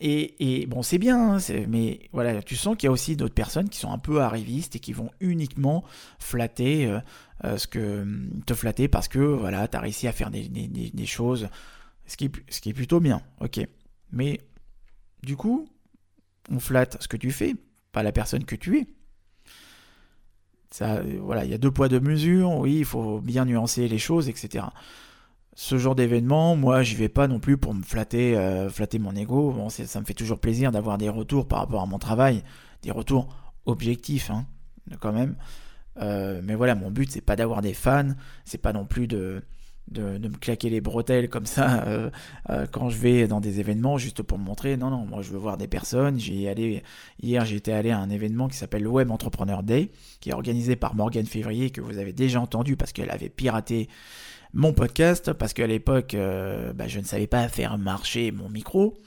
Et, 0.00 0.66
bon, 0.68 0.82
c'est 0.82 0.98
bien, 0.98 1.34
hein, 1.34 1.38
mais 1.68 2.08
voilà, 2.12 2.40
tu 2.42 2.54
sens 2.54 2.76
qu'il 2.76 2.86
y 2.86 2.88
a 2.88 2.92
aussi 2.92 3.16
d'autres 3.16 3.34
personnes 3.34 3.68
qui 3.68 3.78
sont 3.78 3.90
un 3.90 3.98
peu 3.98 4.20
arrivistes 4.20 4.76
et 4.76 4.78
qui 4.78 4.92
vont 4.92 5.10
uniquement 5.18 5.82
flatter 6.20 6.86
euh, 6.86 7.00
euh, 7.44 7.58
que 7.70 8.06
te 8.46 8.54
flatter 8.54 8.86
parce 8.86 9.08
que 9.08 9.18
voilà, 9.18 9.66
tu 9.66 9.76
as 9.76 9.80
réussi 9.80 10.06
à 10.06 10.12
faire 10.12 10.30
des, 10.30 11.06
choses, 11.06 11.48
ce 12.06 12.16
qui, 12.16 12.30
ce 12.48 12.68
est 12.68 12.72
plutôt 12.72 13.00
bien, 13.00 13.22
ok. 13.40 13.60
Mais 14.12 14.40
du 15.24 15.36
coup, 15.36 15.68
on 16.50 16.60
flatte 16.60 17.02
ce 17.02 17.08
que 17.08 17.16
tu 17.16 17.32
fais, 17.32 17.56
pas 17.90 18.04
la 18.04 18.12
personne 18.12 18.44
que 18.44 18.56
tu 18.56 18.78
es. 18.78 18.86
Ça, 20.70 21.02
voilà, 21.20 21.44
il 21.44 21.50
y 21.50 21.54
a 21.54 21.58
deux 21.58 21.72
poids 21.72 21.88
deux 21.88 21.98
mesures, 21.98 22.52
oui, 22.58 22.76
il 22.78 22.84
faut 22.84 23.20
bien 23.20 23.46
nuancer 23.46 23.88
les 23.88 23.98
choses, 23.98 24.28
etc 24.28 24.66
ce 25.60 25.76
genre 25.76 25.96
d'événement, 25.96 26.54
moi, 26.54 26.84
j'y 26.84 26.94
vais 26.94 27.08
pas 27.08 27.26
non 27.26 27.40
plus 27.40 27.56
pour 27.56 27.74
me 27.74 27.82
flatter, 27.82 28.36
euh, 28.36 28.70
flatter 28.70 29.00
mon 29.00 29.16
ego. 29.16 29.50
Bon, 29.50 29.68
ça 29.70 30.00
me 30.00 30.04
fait 30.04 30.14
toujours 30.14 30.38
plaisir 30.38 30.70
d'avoir 30.70 30.98
des 30.98 31.08
retours 31.08 31.48
par 31.48 31.58
rapport 31.58 31.82
à 31.82 31.86
mon 31.86 31.98
travail, 31.98 32.44
des 32.82 32.92
retours 32.92 33.26
objectifs, 33.66 34.30
hein, 34.30 34.46
quand 35.00 35.12
même. 35.12 35.34
Euh, 36.00 36.40
mais 36.44 36.54
voilà, 36.54 36.76
mon 36.76 36.92
but, 36.92 37.10
c'est 37.10 37.22
pas 37.22 37.34
d'avoir 37.34 37.60
des 37.60 37.74
fans, 37.74 38.10
c'est 38.44 38.62
pas 38.62 38.72
non 38.72 38.86
plus 38.86 39.08
de, 39.08 39.42
me 39.96 40.28
claquer 40.28 40.70
les 40.70 40.80
bretelles 40.80 41.28
comme 41.28 41.46
ça 41.46 41.82
euh, 42.50 42.66
quand 42.70 42.88
je 42.88 42.98
vais 42.98 43.26
dans 43.26 43.40
des 43.40 43.58
événements 43.58 43.98
juste 43.98 44.22
pour 44.22 44.38
me 44.38 44.44
montrer. 44.44 44.76
Non, 44.76 44.90
non, 44.90 45.06
moi, 45.06 45.22
je 45.22 45.32
veux 45.32 45.38
voir 45.38 45.56
des 45.56 45.66
personnes. 45.66 46.20
J'ai 46.20 46.48
allé 46.48 46.84
hier, 47.20 47.44
j'étais 47.44 47.72
allé 47.72 47.90
à 47.90 47.98
un 47.98 48.10
événement 48.10 48.46
qui 48.46 48.56
s'appelle 48.56 48.84
le 48.84 48.90
Web 48.90 49.10
Entrepreneur 49.10 49.64
Day, 49.64 49.90
qui 50.20 50.30
est 50.30 50.34
organisé 50.34 50.76
par 50.76 50.94
Morgane 50.94 51.26
Février, 51.26 51.70
que 51.70 51.80
vous 51.80 51.98
avez 51.98 52.12
déjà 52.12 52.40
entendu 52.40 52.76
parce 52.76 52.92
qu'elle 52.92 53.10
avait 53.10 53.28
piraté 53.28 53.88
mon 54.52 54.72
podcast 54.72 55.32
parce 55.32 55.52
qu'à 55.52 55.66
l'époque, 55.66 56.14
euh, 56.14 56.72
bah, 56.72 56.88
je 56.88 56.98
ne 56.98 57.04
savais 57.04 57.26
pas 57.26 57.48
faire 57.48 57.78
marcher 57.78 58.32
mon 58.32 58.48
micro. 58.48 58.98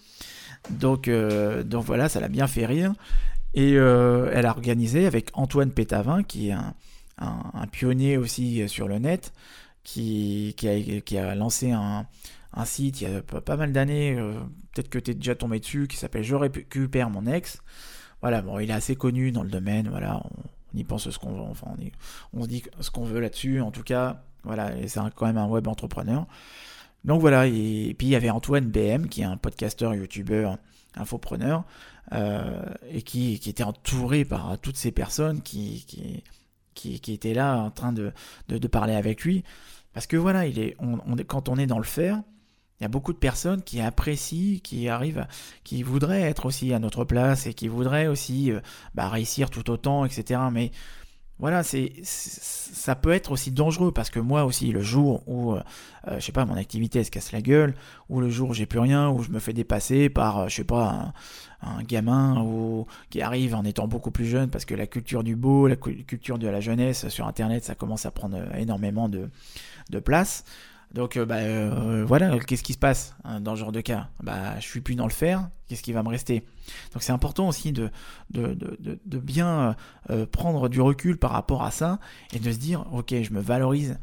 Donc, 0.69 1.07
euh, 1.07 1.63
donc 1.63 1.85
voilà, 1.85 2.09
ça 2.09 2.19
l'a 2.19 2.29
bien 2.29 2.47
fait 2.47 2.65
rire. 2.65 2.93
Et 3.53 3.73
euh, 3.75 4.31
elle 4.33 4.45
a 4.45 4.51
organisé 4.51 5.05
avec 5.05 5.29
Antoine 5.33 5.71
Pétavin, 5.71 6.23
qui 6.23 6.49
est 6.49 6.53
un, 6.53 7.67
pionnier 7.71 8.17
aussi 8.17 8.67
sur 8.67 8.87
le 8.87 8.97
net, 8.97 9.33
qui, 9.83 10.55
qui, 10.57 11.17
a, 11.17 11.35
lancé 11.35 11.71
un, 11.71 12.05
site 12.65 13.01
il 13.01 13.09
y 13.09 13.15
a 13.15 13.21
pas, 13.21 13.57
mal 13.57 13.71
d'années, 13.71 14.15
peut-être 14.73 14.89
que 14.89 14.99
tu 14.99 15.11
es 15.11 15.13
déjà 15.13 15.35
tombé 15.35 15.59
dessus, 15.59 15.87
qui 15.87 15.97
s'appelle 15.97 16.23
Je 16.23 16.35
récupère 16.35 17.09
mon 17.09 17.27
ex. 17.27 17.61
Voilà, 18.21 18.41
bon, 18.41 18.59
il 18.59 18.69
est 18.69 18.73
assez 18.73 18.95
connu 18.95 19.31
dans 19.31 19.43
le 19.43 19.49
domaine, 19.49 19.89
voilà, 19.89 20.23
on, 20.23 20.77
y 20.77 20.83
pense 20.83 21.09
ce 21.09 21.19
qu'on 21.19 21.33
veut, 21.33 21.41
enfin, 21.41 21.67
on, 22.33 22.43
se 22.43 22.47
dit 22.47 22.63
ce 22.79 22.89
qu'on 22.89 23.03
veut 23.03 23.19
là-dessus, 23.19 23.61
en 23.61 23.71
tout 23.71 23.83
cas, 23.83 24.23
voilà, 24.43 24.71
c'est 24.87 24.99
quand 25.15 25.25
même 25.25 25.37
un 25.37 25.47
web 25.47 25.67
entrepreneur. 25.67 26.25
Donc 27.03 27.21
voilà, 27.21 27.47
et, 27.47 27.95
puis 27.97 28.07
il 28.07 28.11
y 28.11 28.15
avait 28.15 28.29
Antoine 28.29 28.65
BM, 28.65 29.07
qui 29.07 29.21
est 29.21 29.25
un 29.25 29.37
podcasteur, 29.37 29.95
youtubeur, 29.95 30.57
infopreneur, 30.95 31.63
euh, 32.13 32.61
et 32.89 33.01
qui, 33.01 33.33
était 33.33 33.63
entouré 33.63 34.25
par 34.25 34.57
toutes 34.59 34.77
ces 34.77 34.91
personnes 34.91 35.41
qui, 35.41 35.85
qui, 36.73 36.99
qui, 36.99 37.13
étaient 37.13 37.33
là 37.33 37.57
en 37.57 37.71
train 37.71 37.93
de, 37.93 38.11
de, 38.47 38.67
parler 38.67 38.93
avec 38.93 39.23
lui. 39.23 39.43
Parce 39.93 40.07
que 40.07 40.17
voilà, 40.17 40.45
il 40.45 40.59
est, 40.59 40.77
quand 41.27 41.49
on 41.49 41.57
est 41.57 41.67
dans 41.67 41.79
le 41.79 41.83
faire, 41.83 42.21
il 42.79 42.83
y 42.83 42.85
a 42.85 42.89
beaucoup 42.89 43.13
de 43.13 43.17
personnes 43.19 43.61
qui 43.61 43.79
apprécient, 43.79 44.59
qui 44.63 44.89
arrivent, 44.89 45.27
qui 45.63 45.83
voudraient 45.83 46.21
être 46.21 46.47
aussi 46.47 46.73
à 46.73 46.79
notre 46.79 47.05
place 47.05 47.45
et 47.45 47.53
qui 47.53 47.67
voudraient 47.67 48.07
aussi 48.07 48.51
euh, 48.51 48.59
bah, 48.95 49.07
réussir 49.07 49.51
tout 49.51 49.69
autant, 49.69 50.03
etc. 50.03 50.41
Mais 50.51 50.71
voilà, 51.41 51.63
c'est 51.63 51.91
ça 52.03 52.95
peut 52.95 53.11
être 53.11 53.31
aussi 53.31 53.51
dangereux 53.51 53.91
parce 53.91 54.11
que 54.11 54.19
moi 54.19 54.45
aussi, 54.45 54.71
le 54.71 54.81
jour 54.81 55.23
où, 55.27 55.53
euh, 55.53 55.61
euh, 56.07 56.19
je 56.19 56.25
sais 56.25 56.31
pas, 56.31 56.45
mon 56.45 56.55
activité 56.55 57.03
se 57.03 57.09
casse 57.09 57.31
la 57.31 57.41
gueule, 57.41 57.73
ou 58.09 58.21
le 58.21 58.29
jour 58.29 58.51
où 58.51 58.53
j'ai 58.53 58.67
plus 58.67 58.79
rien, 58.79 59.09
où 59.09 59.23
je 59.23 59.31
me 59.31 59.39
fais 59.39 59.51
dépasser 59.51 60.09
par, 60.09 60.39
euh, 60.39 60.47
je 60.49 60.57
sais 60.57 60.63
pas, 60.63 61.13
un, 61.63 61.83
gamin 61.83 62.45
qui 63.09 63.21
arrive 63.21 63.55
en 63.55 63.63
étant 63.65 63.87
beaucoup 63.87 64.11
plus 64.11 64.25
jeune 64.25 64.49
parce 64.49 64.65
que 64.65 64.73
la 64.73 64.87
culture 64.87 65.23
du 65.23 65.35
beau, 65.35 65.67
la 65.67 65.75
culture 65.75 66.37
de 66.39 66.47
la 66.47 66.59
jeunesse 66.59 67.07
sur 67.09 67.27
Internet, 67.27 67.63
ça 67.63 67.75
commence 67.75 68.05
à 68.05 68.11
prendre 68.11 68.37
énormément 68.55 69.09
de 69.09 69.29
place. 69.99 70.43
Donc 70.93 71.15
euh, 71.15 71.25
bah, 71.25 71.37
euh, 71.37 72.03
voilà, 72.05 72.37
qu'est-ce 72.39 72.63
qui 72.63 72.73
se 72.73 72.77
passe 72.77 73.15
hein, 73.23 73.39
dans 73.39 73.55
ce 73.55 73.61
genre 73.61 73.71
de 73.71 73.81
cas? 73.81 74.09
Bah, 74.21 74.59
Je 74.59 74.65
suis 74.65 74.81
plus 74.81 74.95
dans 74.95 75.05
le 75.07 75.11
faire, 75.11 75.49
qu'est-ce 75.67 75.83
qui 75.83 75.93
va 75.93 76.03
me 76.03 76.09
rester? 76.09 76.45
Donc 76.93 77.03
c'est 77.03 77.13
important 77.13 77.47
aussi 77.47 77.71
de, 77.71 77.89
de, 78.29 78.53
de, 78.53 79.19
bien 79.19 79.75
euh, 80.09 80.25
prendre 80.25 80.67
du 80.67 80.81
recul 80.81 81.17
par 81.17 81.31
rapport 81.31 81.63
à 81.63 81.71
ça 81.71 81.99
et 82.33 82.39
de 82.39 82.51
se 82.51 82.57
dire, 82.57 82.85
ok, 82.93 83.13
je 83.21 83.33
me 83.33 83.39
valorise 83.39 83.99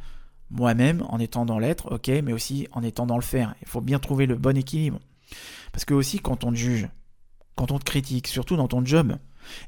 moi-même 0.50 1.04
en 1.08 1.18
étant 1.18 1.44
dans 1.44 1.58
l'être, 1.58 1.92
ok, 1.92 2.08
mais 2.24 2.32
aussi 2.32 2.68
en 2.72 2.82
étant 2.82 3.04
dans 3.04 3.16
le 3.16 3.22
faire. 3.22 3.54
Il 3.60 3.68
faut 3.68 3.82
bien 3.82 3.98
trouver 3.98 4.24
le 4.24 4.36
bon 4.36 4.56
équilibre. 4.56 4.98
Parce 5.72 5.84
que 5.84 5.92
aussi 5.92 6.20
quand 6.20 6.44
on 6.44 6.50
te 6.50 6.56
juge, 6.56 6.88
quand 7.54 7.70
on 7.70 7.78
te 7.78 7.84
critique, 7.84 8.28
surtout 8.28 8.56
dans 8.56 8.68
ton 8.68 8.82
job, 8.82 9.16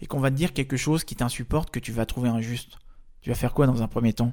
et 0.01 0.07
qu'on 0.07 0.21
va 0.21 0.31
te 0.31 0.37
dire 0.37 0.55
quelque 0.55 0.79
chose 0.79 1.05
qui 1.05 1.17
t'insupporte, 1.17 1.71
que 1.71 1.81
tu 1.81 1.93
vas 1.93 2.07
trouver 2.07 2.31
injuste, 2.31 2.79
tu 3.21 3.29
vas 3.29 3.37
faire 3.37 3.53
quoi 3.53 3.67
dans 3.67 3.83
un 3.83 3.89
premier 3.89 4.15
temps? 4.15 4.33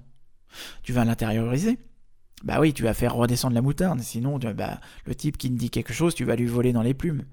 Tu 0.84 0.94
vas 0.94 1.04
l'intérioriser 1.04 1.78
bah 2.44 2.60
oui, 2.60 2.74
tu 2.74 2.84
vas 2.84 2.94
faire 2.94 3.16
redescendre 3.16 3.56
la 3.56 3.62
moutarde, 3.62 4.00
sinon 4.02 4.38
bah, 4.38 4.80
le 5.06 5.16
type 5.16 5.38
qui 5.38 5.50
te 5.50 5.58
dit 5.58 5.70
quelque 5.70 5.94
chose, 5.94 6.14
tu 6.14 6.24
vas 6.24 6.36
lui 6.36 6.46
voler 6.46 6.72
dans 6.72 6.84
les 6.84 6.94
plumes. 6.94 7.24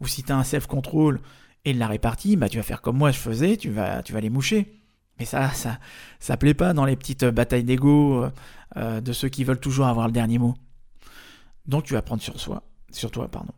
Ou 0.00 0.06
si 0.06 0.22
tu 0.22 0.32
un 0.32 0.42
self-control 0.42 1.20
et 1.64 1.72
de 1.74 1.78
la 1.78 1.86
répartie, 1.86 2.36
bah 2.36 2.48
tu 2.48 2.56
vas 2.56 2.64
faire 2.64 2.82
comme 2.82 2.98
moi 2.98 3.12
je 3.12 3.18
faisais, 3.18 3.56
tu 3.56 3.70
vas, 3.70 4.02
tu 4.02 4.12
vas 4.12 4.20
les 4.20 4.30
moucher. 4.30 4.80
Mais 5.18 5.24
ça, 5.24 5.50
ça, 5.50 5.78
ça 6.18 6.36
plaît 6.36 6.54
pas 6.54 6.72
dans 6.72 6.84
les 6.84 6.96
petites 6.96 7.24
batailles 7.24 7.64
d'ego 7.64 8.24
euh, 8.24 8.30
euh, 8.76 9.00
de 9.00 9.12
ceux 9.12 9.28
qui 9.28 9.44
veulent 9.44 9.60
toujours 9.60 9.86
avoir 9.86 10.06
le 10.06 10.12
dernier 10.12 10.38
mot. 10.38 10.54
Donc 11.66 11.84
tu 11.84 11.92
vas 11.92 12.02
prendre 12.02 12.22
sur 12.22 12.40
soi, 12.40 12.64
sur 12.90 13.10
toi, 13.10 13.30
pardon. 13.30 13.52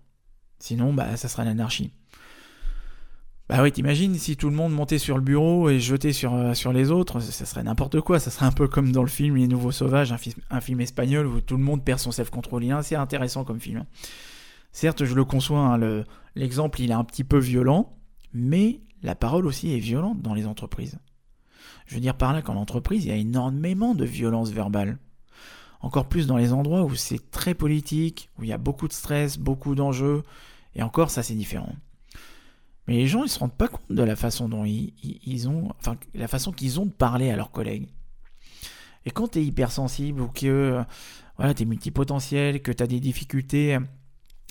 Sinon, 0.58 0.92
bah 0.92 1.16
ça 1.16 1.28
sera 1.28 1.44
l'anarchie. 1.44 1.92
Bah 3.46 3.62
oui, 3.62 3.70
t'imagines 3.72 4.14
si 4.14 4.38
tout 4.38 4.48
le 4.48 4.56
monde 4.56 4.72
montait 4.72 4.98
sur 4.98 5.16
le 5.16 5.22
bureau 5.22 5.68
et 5.68 5.78
jetait 5.78 6.14
sur, 6.14 6.34
euh, 6.34 6.54
sur 6.54 6.72
les 6.72 6.90
autres, 6.90 7.20
ça 7.20 7.44
serait 7.44 7.62
n'importe 7.62 8.00
quoi. 8.00 8.18
Ça 8.18 8.30
serait 8.30 8.46
un 8.46 8.52
peu 8.52 8.68
comme 8.68 8.90
dans 8.90 9.02
le 9.02 9.08
film 9.08 9.36
Les 9.36 9.46
Nouveaux 9.46 9.70
Sauvages, 9.70 10.12
un, 10.12 10.60
film 10.60 10.80
espagnol 10.80 11.26
où 11.26 11.42
tout 11.42 11.58
le 11.58 11.62
monde 11.62 11.84
perd 11.84 11.98
son 11.98 12.10
self-control. 12.10 12.64
Il 12.64 12.70
est 12.70 12.72
assez 12.72 12.94
intéressant 12.94 13.44
comme 13.44 13.60
film. 13.60 13.84
Certes, 14.72 15.04
je 15.04 15.14
le 15.14 15.26
conçois, 15.26 15.60
hein, 15.60 16.04
l'exemple 16.34 16.80
il 16.80 16.90
est 16.90 16.94
un 16.94 17.04
petit 17.04 17.22
peu 17.22 17.38
violent, 17.38 17.94
mais 18.32 18.80
la 19.02 19.14
parole 19.14 19.46
aussi 19.46 19.74
est 19.74 19.78
violente 19.78 20.22
dans 20.22 20.32
les 20.32 20.46
entreprises. 20.46 20.98
Je 21.86 21.94
veux 21.94 22.00
dire 22.00 22.16
par 22.16 22.32
là 22.32 22.40
qu'en 22.40 22.56
entreprise, 22.56 23.04
il 23.04 23.08
y 23.08 23.12
a 23.12 23.16
énormément 23.16 23.94
de 23.94 24.06
violence 24.06 24.50
verbale. 24.52 24.98
Encore 25.82 26.08
plus 26.08 26.26
dans 26.26 26.38
les 26.38 26.54
endroits 26.54 26.82
où 26.82 26.94
c'est 26.94 27.30
très 27.30 27.52
politique, 27.52 28.30
où 28.38 28.44
il 28.44 28.48
y 28.48 28.54
a 28.54 28.58
beaucoup 28.58 28.88
de 28.88 28.94
stress, 28.94 29.36
beaucoup 29.36 29.74
d'enjeux, 29.74 30.22
et 30.74 30.82
encore 30.82 31.10
ça 31.10 31.22
c'est 31.22 31.34
différent. 31.34 31.74
Mais 32.86 32.94
les 32.94 33.06
gens, 33.06 33.24
ils 33.24 33.30
se 33.30 33.38
rendent 33.38 33.56
pas 33.56 33.68
compte 33.68 33.90
de 33.90 34.02
la 34.02 34.16
façon 34.16 34.48
dont 34.48 34.64
ils, 34.64 35.48
ont, 35.48 35.72
enfin, 35.78 35.96
la 36.14 36.28
façon 36.28 36.52
qu'ils 36.52 36.80
ont 36.80 36.86
de 36.86 36.92
parler 36.92 37.30
à 37.30 37.36
leurs 37.36 37.50
collègues. 37.50 37.88
Et 39.06 39.10
quand 39.10 39.28
tu 39.28 39.38
es 39.38 39.44
hypersensible 39.44 40.20
ou 40.20 40.28
que 40.28 40.82
voilà, 41.36 41.54
tu 41.54 41.62
es 41.62 41.66
multipotentiel, 41.66 42.62
que 42.62 42.72
tu 42.72 42.82
as 42.82 42.86
des 42.86 43.00
difficultés 43.00 43.78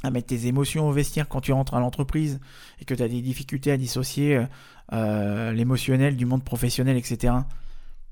à 0.04 0.10
mettre 0.10 0.28
tes 0.28 0.48
émotions 0.48 0.88
au 0.88 0.92
vestiaire 0.92 1.30
quand 1.30 1.42
tu 1.42 1.54
rentres 1.54 1.76
à 1.76 1.80
l'entreprise 1.80 2.40
et 2.80 2.86
que 2.86 2.94
tu 2.94 3.04
as 3.04 3.08
des 3.08 3.22
difficultés 3.22 3.72
à 3.72 3.78
dissocier 3.78 4.46
euh, 4.92 5.52
l'émotionnel 5.54 6.18
du 6.18 6.26
monde 6.26 6.44
professionnel, 6.44 6.98
etc., 6.98 7.34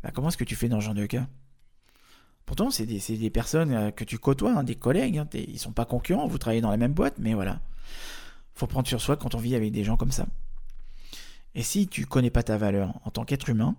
bah, 0.03 0.09
comment 0.13 0.29
est-ce 0.29 0.37
que 0.37 0.43
tu 0.43 0.55
fais 0.55 0.69
dans 0.69 0.79
ce 0.79 0.85
genre 0.85 0.95
de 0.95 1.05
cas? 1.05 1.27
Pourtant, 2.45 2.71
c'est 2.71 2.85
des, 2.85 2.99
des, 3.17 3.29
personnes 3.29 3.73
euh, 3.73 3.91
que 3.91 4.03
tu 4.03 4.17
côtoies, 4.17 4.51
hein, 4.51 4.63
des 4.63 4.75
collègues, 4.75 5.17
hein, 5.17 5.27
ils 5.33 5.59
sont 5.59 5.73
pas 5.73 5.85
concurrents, 5.85 6.27
vous 6.27 6.37
travaillez 6.37 6.61
dans 6.61 6.71
la 6.71 6.77
même 6.77 6.93
boîte, 6.93 7.15
mais 7.19 7.33
voilà 7.33 7.59
faut 8.61 8.67
prendre 8.67 8.87
sur 8.87 9.01
soi 9.01 9.17
quand 9.17 9.35
on 9.35 9.39
vit 9.39 9.55
avec 9.55 9.71
des 9.71 9.83
gens 9.83 9.97
comme 9.97 10.11
ça. 10.11 10.27
Et 11.55 11.63
si 11.63 11.87
tu 11.87 12.05
connais 12.05 12.29
pas 12.29 12.43
ta 12.43 12.57
valeur 12.57 12.93
en 13.03 13.09
tant 13.09 13.25
qu'être 13.25 13.49
humain, 13.49 13.75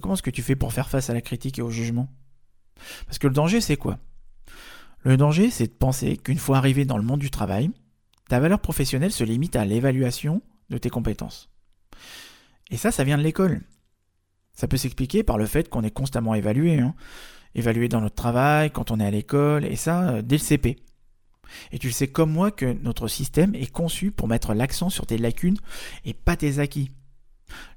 comment 0.00 0.14
est-ce 0.14 0.22
que 0.22 0.30
tu 0.30 0.42
fais 0.42 0.56
pour 0.56 0.72
faire 0.72 0.88
face 0.88 1.10
à 1.10 1.14
la 1.14 1.20
critique 1.20 1.58
et 1.58 1.62
au 1.62 1.70
jugement? 1.70 2.08
Parce 3.06 3.18
que 3.18 3.26
le 3.26 3.34
danger, 3.34 3.60
c'est 3.60 3.76
quoi? 3.76 3.98
Le 5.00 5.16
danger, 5.16 5.50
c'est 5.50 5.66
de 5.66 5.72
penser 5.72 6.16
qu'une 6.16 6.38
fois 6.38 6.58
arrivé 6.58 6.84
dans 6.84 6.96
le 6.96 7.02
monde 7.02 7.20
du 7.20 7.30
travail, 7.30 7.70
ta 8.28 8.38
valeur 8.38 8.60
professionnelle 8.60 9.10
se 9.10 9.24
limite 9.24 9.56
à 9.56 9.64
l'évaluation 9.64 10.40
de 10.70 10.78
tes 10.78 10.88
compétences. 10.88 11.50
Et 12.70 12.76
ça, 12.76 12.92
ça 12.92 13.04
vient 13.04 13.18
de 13.18 13.22
l'école. 13.22 13.60
Ça 14.54 14.68
peut 14.68 14.76
s'expliquer 14.76 15.24
par 15.24 15.36
le 15.36 15.46
fait 15.46 15.68
qu'on 15.68 15.82
est 15.82 15.90
constamment 15.90 16.34
évalué. 16.34 16.78
Hein. 16.78 16.94
Évalué 17.56 17.88
dans 17.88 18.00
notre 18.00 18.14
travail, 18.14 18.70
quand 18.70 18.92
on 18.92 19.00
est 19.00 19.04
à 19.04 19.10
l'école, 19.10 19.64
et 19.64 19.76
ça, 19.76 20.08
euh, 20.08 20.22
dès 20.22 20.36
le 20.36 20.42
CP. 20.42 20.78
Et 21.72 21.78
tu 21.78 21.88
le 21.88 21.92
sais 21.92 22.08
comme 22.08 22.32
moi 22.32 22.50
que 22.50 22.76
notre 22.82 23.08
système 23.08 23.54
est 23.54 23.70
conçu 23.70 24.10
pour 24.10 24.28
mettre 24.28 24.54
l'accent 24.54 24.90
sur 24.90 25.06
tes 25.06 25.18
lacunes 25.18 25.58
et 26.04 26.14
pas 26.14 26.36
tes 26.36 26.58
acquis. 26.58 26.90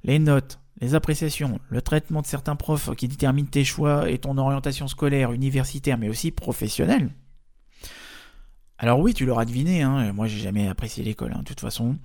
Les 0.03 0.19
notes, 0.19 0.59
les 0.81 0.95
appréciations, 0.95 1.59
le 1.69 1.81
traitement 1.81 2.21
de 2.21 2.27
certains 2.27 2.55
profs 2.55 2.95
qui 2.95 3.07
déterminent 3.07 3.47
tes 3.49 3.63
choix 3.63 4.09
et 4.09 4.17
ton 4.17 4.38
orientation 4.38 4.88
scolaire, 4.88 5.31
universitaire, 5.31 5.97
mais 5.97 6.09
aussi 6.09 6.31
professionnelle. 6.31 7.09
Alors 8.77 8.99
oui, 8.99 9.13
tu 9.13 9.25
l'auras 9.25 9.45
deviné, 9.45 9.83
hein, 9.83 10.11
moi 10.11 10.27
j'ai 10.27 10.39
jamais 10.39 10.67
apprécié 10.67 11.01
l'école, 11.01 11.31
hein, 11.33 11.39
de 11.39 11.45
toute 11.45 11.61
façon. 11.61 11.95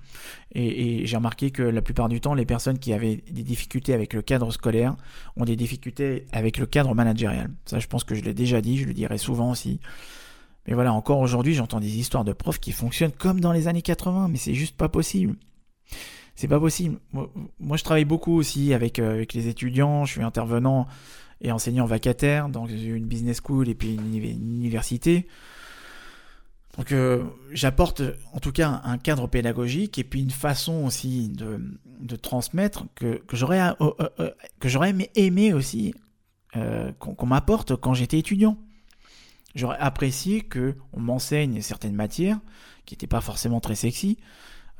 Et, 0.53 1.01
et 1.01 1.05
j'ai 1.05 1.17
remarqué 1.17 1.51
que 1.51 1.63
la 1.63 1.81
plupart 1.81 2.07
du 2.07 2.21
temps, 2.21 2.33
les 2.33 2.45
personnes 2.45 2.79
qui 2.79 2.93
avaient 2.93 3.17
des 3.29 3.43
difficultés 3.43 3.93
avec 3.93 4.13
le 4.13 4.21
cadre 4.21 4.51
scolaire 4.51 4.95
ont 5.35 5.43
des 5.43 5.57
difficultés 5.57 6.27
avec 6.31 6.57
le 6.57 6.65
cadre 6.65 6.95
managérial. 6.95 7.51
Ça, 7.65 7.79
je 7.79 7.87
pense 7.87 8.05
que 8.05 8.15
je 8.15 8.21
l'ai 8.21 8.33
déjà 8.33 8.61
dit, 8.61 8.77
je 8.77 8.85
le 8.85 8.93
dirai 8.93 9.17
souvent 9.17 9.51
aussi. 9.51 9.81
Mais 10.67 10.73
voilà, 10.73 10.93
encore 10.93 11.19
aujourd'hui, 11.19 11.53
j'entends 11.53 11.79
des 11.79 11.97
histoires 11.97 12.23
de 12.23 12.33
profs 12.33 12.59
qui 12.59 12.71
fonctionnent 12.71 13.11
comme 13.11 13.39
dans 13.39 13.51
les 13.51 13.67
années 13.67 13.81
80, 13.81 14.27
mais 14.29 14.37
c'est 14.37 14.53
juste 14.53 14.77
pas 14.77 14.89
possible. 14.89 15.35
C'est 16.35 16.47
pas 16.47 16.59
possible. 16.59 16.97
Moi, 17.59 17.77
je 17.77 17.83
travaille 17.83 18.05
beaucoup 18.05 18.33
aussi 18.33 18.73
avec, 18.73 18.99
euh, 18.99 19.13
avec 19.13 19.33
les 19.33 19.47
étudiants, 19.47 20.05
je 20.05 20.13
suis 20.13 20.23
intervenant 20.23 20.87
et 21.41 21.51
enseignant 21.51 21.85
vacataire 21.85 22.49
dans 22.49 22.67
une 22.67 23.05
business 23.05 23.41
school 23.43 23.67
et 23.67 23.75
puis 23.75 23.95
une, 23.95 24.15
université. 24.15 25.27
Donc 26.77 26.93
euh, 26.93 27.23
j'apporte 27.51 28.01
en 28.31 28.39
tout 28.39 28.53
cas 28.53 28.81
un 28.85 28.97
cadre 28.97 29.27
pédagogique 29.27 29.99
et 29.99 30.03
puis 30.03 30.21
une 30.21 30.31
façon 30.31 30.85
aussi 30.85 31.27
de, 31.27 31.59
de 31.99 32.15
transmettre 32.15 32.85
que, 32.95 33.21
que 33.27 33.35
j'aurais 33.35 33.73
euh, 33.81 35.03
aimé 35.15 35.53
aussi 35.53 35.93
qu'on 36.99 37.25
m'apporte 37.25 37.75
quand 37.75 37.93
j'étais 37.93 38.19
étudiant. 38.19 38.57
J'aurais 39.55 39.77
apprécié 39.77 40.41
que 40.41 40.75
on 40.93 40.99
m'enseigne 40.99 41.61
certaines 41.61 41.95
matières 41.95 42.39
qui 42.85 42.93
n'étaient 42.93 43.07
pas 43.07 43.21
forcément 43.21 43.59
très 43.59 43.75
sexy. 43.75 44.17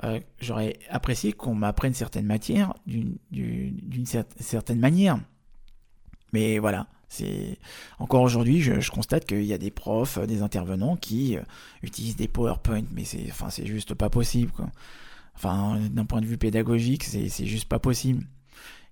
Euh, 0.04 0.20
j'aurais 0.40 0.80
apprécié 0.90 1.34
qu'on 1.34 1.54
m'apprenne 1.54 1.94
certaines 1.94 2.26
matières 2.26 2.74
d'une 2.86 4.06
certaine 4.40 4.80
manière. 4.80 5.20
Mais 6.34 6.60
voilà, 6.60 6.88
c'est 7.10 7.60
encore 8.00 8.22
aujourd'hui, 8.22 8.62
je, 8.62 8.90
constate 8.90 9.26
qu'il 9.26 9.44
y 9.44 9.54
a 9.54 9.58
des 9.58 9.70
profs, 9.70 10.18
des 10.20 10.42
intervenants 10.42 10.96
qui 10.96 11.36
euh, 11.36 11.42
utilisent 11.84 12.16
des 12.16 12.30
PowerPoint, 12.30 12.84
mais 12.94 13.04
c'est 13.04 13.28
enfin 13.30 13.50
juste 13.66 13.94
pas 13.94 14.10
possible. 14.10 14.52
Enfin, 15.36 15.80
d'un 15.92 16.06
point 16.06 16.22
de 16.22 16.26
vue 16.26 16.38
pédagogique, 16.38 17.04
c'est 17.04 17.46
juste 17.46 17.68
pas 17.68 17.80
possible. 17.80 18.26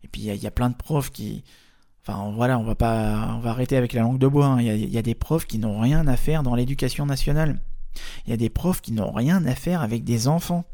Et 0.03 0.07
puis 0.07 0.21
il 0.21 0.35
y, 0.35 0.47
a 0.47 0.51
plein 0.51 0.69
de 0.69 0.75
profs 0.75 1.11
qui 1.11 1.43
Enfin 2.01 2.31
voilà, 2.35 2.57
on 2.57 2.63
va 2.63 2.75
pas, 2.75 3.35
on 3.35 3.39
va 3.39 3.51
arrêter 3.51 3.77
avec 3.77 3.93
la 3.93 4.01
langue 4.01 4.17
de 4.17 4.27
bois. 4.27 4.47
Hein. 4.47 4.61
Il, 4.61 4.89
y 4.89 4.97
a, 4.97 5.01
des 5.01 5.15
profs 5.15 5.45
qui 5.45 5.59
n'ont 5.59 5.79
rien 5.79 6.07
à 6.07 6.17
faire 6.17 6.43
dans 6.43 6.55
l'éducation 6.55 7.05
nationale. 7.05 7.59
Il 8.25 8.31
y 8.31 8.33
a 8.33 8.37
des 8.37 8.49
profs 8.49 8.81
qui 8.81 8.91
n'ont 8.91 9.11
rien 9.11 9.45
à 9.45 9.55
faire 9.55 9.81
avec 9.81 10.03
des 10.03 10.27
enfants. 10.27 10.65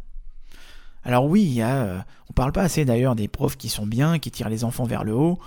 Alors 1.04 1.26
oui, 1.26 1.44
y 1.44 1.62
a, 1.62 1.84
euh, 1.84 2.00
on 2.30 2.34
parle 2.34 2.52
pas 2.52 2.64
assez 2.64 2.86
d'ailleurs 2.86 3.16
des 3.16 3.28
profs 3.28 3.58
qui 3.58 3.70
sont 3.70 3.86
bien, 3.86 4.18
qui 4.20 4.32
tirent 4.32 4.50
les 4.50 4.64
enfants 4.64 4.86
vers 4.86 5.04
le 5.04 5.14
haut. 5.14 5.40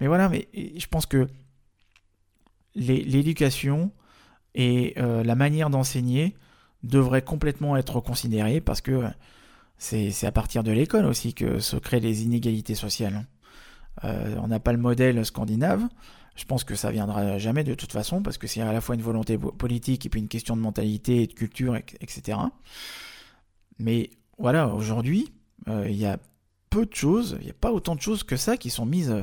Mais 0.00 0.06
voilà, 0.06 0.28
mais 0.28 0.48
je 0.54 0.86
pense 0.86 1.06
que 1.06 1.28
l'éducation 2.74 3.90
et 4.54 4.94
euh, 4.98 5.22
la 5.24 5.34
manière 5.34 5.70
d'enseigner 5.70 6.34
devraient 6.82 7.22
complètement 7.22 7.76
être 7.76 8.00
considérées 8.00 8.60
parce 8.60 8.80
que 8.80 9.04
c'est 9.78 10.24
à 10.24 10.32
partir 10.32 10.62
de 10.62 10.72
l'école 10.72 11.06
aussi 11.06 11.34
que 11.34 11.58
se 11.58 11.76
créent 11.76 12.00
les 12.00 12.22
inégalités 12.22 12.74
sociales. 12.74 13.26
Euh, 14.04 14.36
on 14.42 14.48
n'a 14.48 14.60
pas 14.60 14.72
le 14.72 14.78
modèle 14.78 15.24
scandinave. 15.24 15.82
Je 16.34 16.44
pense 16.44 16.64
que 16.64 16.74
ça 16.74 16.90
viendra 16.90 17.38
jamais 17.38 17.64
de 17.64 17.74
toute 17.74 17.92
façon 17.92 18.22
parce 18.22 18.36
que 18.36 18.46
c'est 18.46 18.60
à 18.60 18.72
la 18.72 18.80
fois 18.80 18.94
une 18.94 19.02
volonté 19.02 19.38
politique 19.38 20.04
et 20.04 20.08
puis 20.10 20.20
une 20.20 20.28
question 20.28 20.54
de 20.54 20.60
mentalité 20.60 21.22
et 21.22 21.26
de 21.26 21.32
culture, 21.32 21.76
etc. 21.76 22.38
Mais 23.78 24.10
voilà, 24.38 24.68
aujourd'hui, 24.68 25.32
euh, 25.68 25.86
il 25.88 25.96
y 25.96 26.04
a 26.04 26.18
peu 26.70 26.86
de 26.86 26.94
choses, 26.94 27.36
il 27.40 27.44
n'y 27.44 27.50
a 27.50 27.54
pas 27.54 27.72
autant 27.72 27.94
de 27.94 28.00
choses 28.00 28.22
que 28.22 28.36
ça 28.36 28.56
qui 28.56 28.70
sont 28.70 28.86
mises 28.86 29.14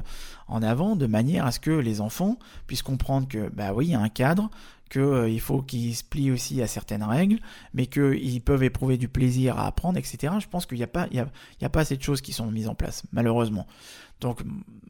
en 0.48 0.64
avant 0.64 0.96
de 0.96 1.06
manière 1.08 1.46
à 1.46 1.52
ce 1.52 1.60
que 1.60 1.72
les 1.72 2.02
enfants 2.02 2.38
puissent 2.68 2.82
comprendre 2.82 3.28
que, 3.28 3.50
bah 3.50 3.74
oui, 3.74 3.88
il 3.88 3.92
y 3.92 3.96
a 3.96 4.00
un 4.00 4.10
cadre, 4.10 4.50
qu'il 4.94 5.02
euh, 5.02 5.40
faut 5.40 5.62
qu'ils 5.62 5.96
se 5.96 6.04
plient 6.04 6.32
aussi 6.32 6.62
à 6.62 6.68
certaines 6.68 7.04
règles, 7.04 7.40
mais 7.74 7.88
qu'ils 7.88 8.42
peuvent 8.42 8.64
éprouver 8.64 8.98
du 8.98 9.08
plaisir 9.08 9.58
à 9.58 9.66
apprendre, 9.66 9.98
etc. 9.98 10.36
Je 10.40 10.48
pense 10.48 10.66
qu'il 10.66 10.78
n'y 10.78 10.84
a, 10.84 10.88
pas, 10.88 11.08
il 11.12 11.18
y 11.18 11.66
a, 11.66 11.70
pas 11.70 11.82
assez 11.82 11.98
de 11.98 12.04
choses 12.04 12.22
qui 12.22 12.32
sont 12.32 12.50
mises 12.52 12.68
en 12.68 12.76
place, 12.76 13.04
malheureusement. 13.12 13.66
Donc, 14.22 14.42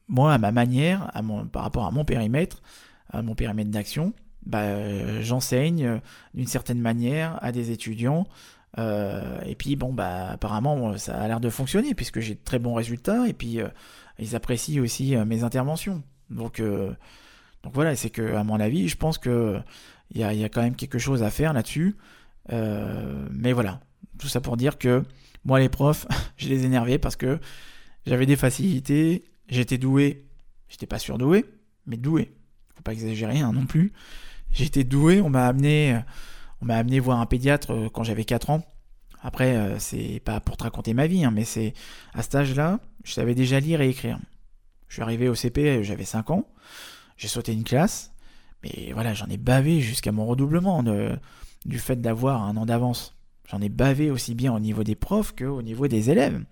moi, 0.10 0.34
à 0.34 0.38
ma 0.38 0.52
manière, 0.52 1.10
par 1.52 1.64
rapport 1.64 1.86
à 1.86 1.92
mon 1.92 2.04
périmètre, 2.04 2.62
à 3.10 3.22
mon 3.22 3.34
périmètre 3.34 3.72
d'action, 3.72 4.14
bah, 4.46 5.22
j'enseigne 5.22 5.86
euh, 5.86 5.98
d'une 6.34 6.48
certaine 6.48 6.80
manière 6.80 7.40
à 7.42 7.54
des 7.54 7.72
étudiants. 7.72 8.28
Euh, 8.78 9.40
et 9.46 9.56
puis, 9.56 9.76
bon, 9.76 9.94
bah, 9.94 10.32
apparemment, 10.32 10.98
ça 10.98 11.20
a 11.20 11.28
l'air 11.28 11.40
de 11.40 11.50
fonctionner, 11.50 11.94
puisque 11.94 12.20
j'ai 12.20 12.36
de 12.36 12.44
très 12.44 12.60
bons 12.60 12.74
résultats, 12.74 13.28
et 13.28 13.34
puis 13.34 13.60
ils 14.20 14.36
apprécient 14.36 14.82
aussi 14.82 15.16
mes 15.16 15.44
interventions. 15.44 16.04
Donc, 16.30 16.62
donc 17.64 17.74
voilà, 17.74 17.96
c'est 17.96 18.10
que, 18.10 18.36
à 18.36 18.44
mon 18.44 18.60
avis, 18.60 18.88
je 18.90 18.98
pense 18.98 19.18
que 19.18 19.60
il 20.14 20.22
y 20.22 20.44
a, 20.44 20.50
quand 20.50 20.62
même 20.62 20.76
quelque 20.76 21.00
chose 21.00 21.24
à 21.24 21.30
faire 21.30 21.54
là-dessus. 21.54 21.96
Euh, 22.52 23.28
mais 23.32 23.54
voilà, 23.54 23.82
tout 24.20 24.28
ça 24.28 24.42
pour 24.42 24.58
dire 24.58 24.78
que 24.78 25.04
moi, 25.44 25.60
les 25.60 25.70
profs, 25.70 26.06
je 26.38 26.50
les 26.50 26.66
énervais 26.66 26.98
parce 26.98 27.16
que 27.16 27.40
j'avais 28.06 28.26
des 28.26 28.36
facilités, 28.36 29.24
j'étais 29.50 29.78
doué, 29.78 30.26
j'étais 30.70 30.86
pas 30.86 31.00
surdoué, 31.00 31.46
mais 31.86 31.98
doué. 31.98 32.34
Faut 32.76 32.84
pas 32.84 32.94
exagérer 32.94 33.40
hein, 33.40 33.54
non 33.54 33.66
plus. 33.66 33.94
J'étais 34.52 34.84
doué, 34.84 35.22
on 35.22 35.30
m'a 35.30 35.48
amené, 35.48 36.00
on 36.64 36.66
m'a 36.66 36.78
amené 36.78 37.02
voir 37.02 37.20
un 37.20 37.26
pédiatre 37.26 37.72
euh, 37.72 37.90
quand 37.90 38.04
j'avais 38.04 38.24
4 38.24 38.50
ans. 38.50 38.64
Après, 39.22 39.56
euh, 39.56 39.80
c'est 39.80 40.22
pas 40.24 40.40
pour 40.40 40.56
te 40.56 40.64
raconter 40.64 40.94
ma 40.94 41.08
vie, 41.08 41.26
hein, 41.26 41.32
mais 41.32 41.44
c'est 41.44 41.74
à 42.14 42.22
cet 42.22 42.36
âge-là, 42.36 42.80
je 43.04 43.12
savais 43.12 43.36
déjà 43.36 43.60
lire 43.60 43.82
et 43.82 43.90
écrire. 43.90 44.18
Je 44.88 44.94
suis 44.94 45.02
arrivé 45.02 45.28
au 45.28 45.36
CP, 45.36 45.84
j'avais 45.84 46.06
5 46.06 46.32
ans. 46.32 46.48
J'ai 47.18 47.28
sauté 47.28 47.52
une 47.52 47.64
classe, 47.66 48.14
mais 48.64 48.92
voilà, 48.94 49.14
j'en 49.14 49.28
ai 49.28 49.38
bavé 49.38 49.82
jusqu'à 49.82 50.12
mon 50.12 50.26
redoublement 50.26 50.84
du 51.66 51.80
fait 51.80 51.98
d'avoir 51.98 52.44
un 52.44 52.56
an 52.58 52.66
d'avance. 52.66 53.16
J'en 53.50 53.62
ai 53.62 53.70
bavé 53.70 54.10
aussi 54.10 54.34
bien 54.34 54.54
au 54.54 54.60
niveau 54.60 54.84
des 54.84 54.96
profs 54.96 55.36
qu'au 55.36 55.62
niveau 55.62 55.88
des 55.88 56.10
élèves. 56.10 56.44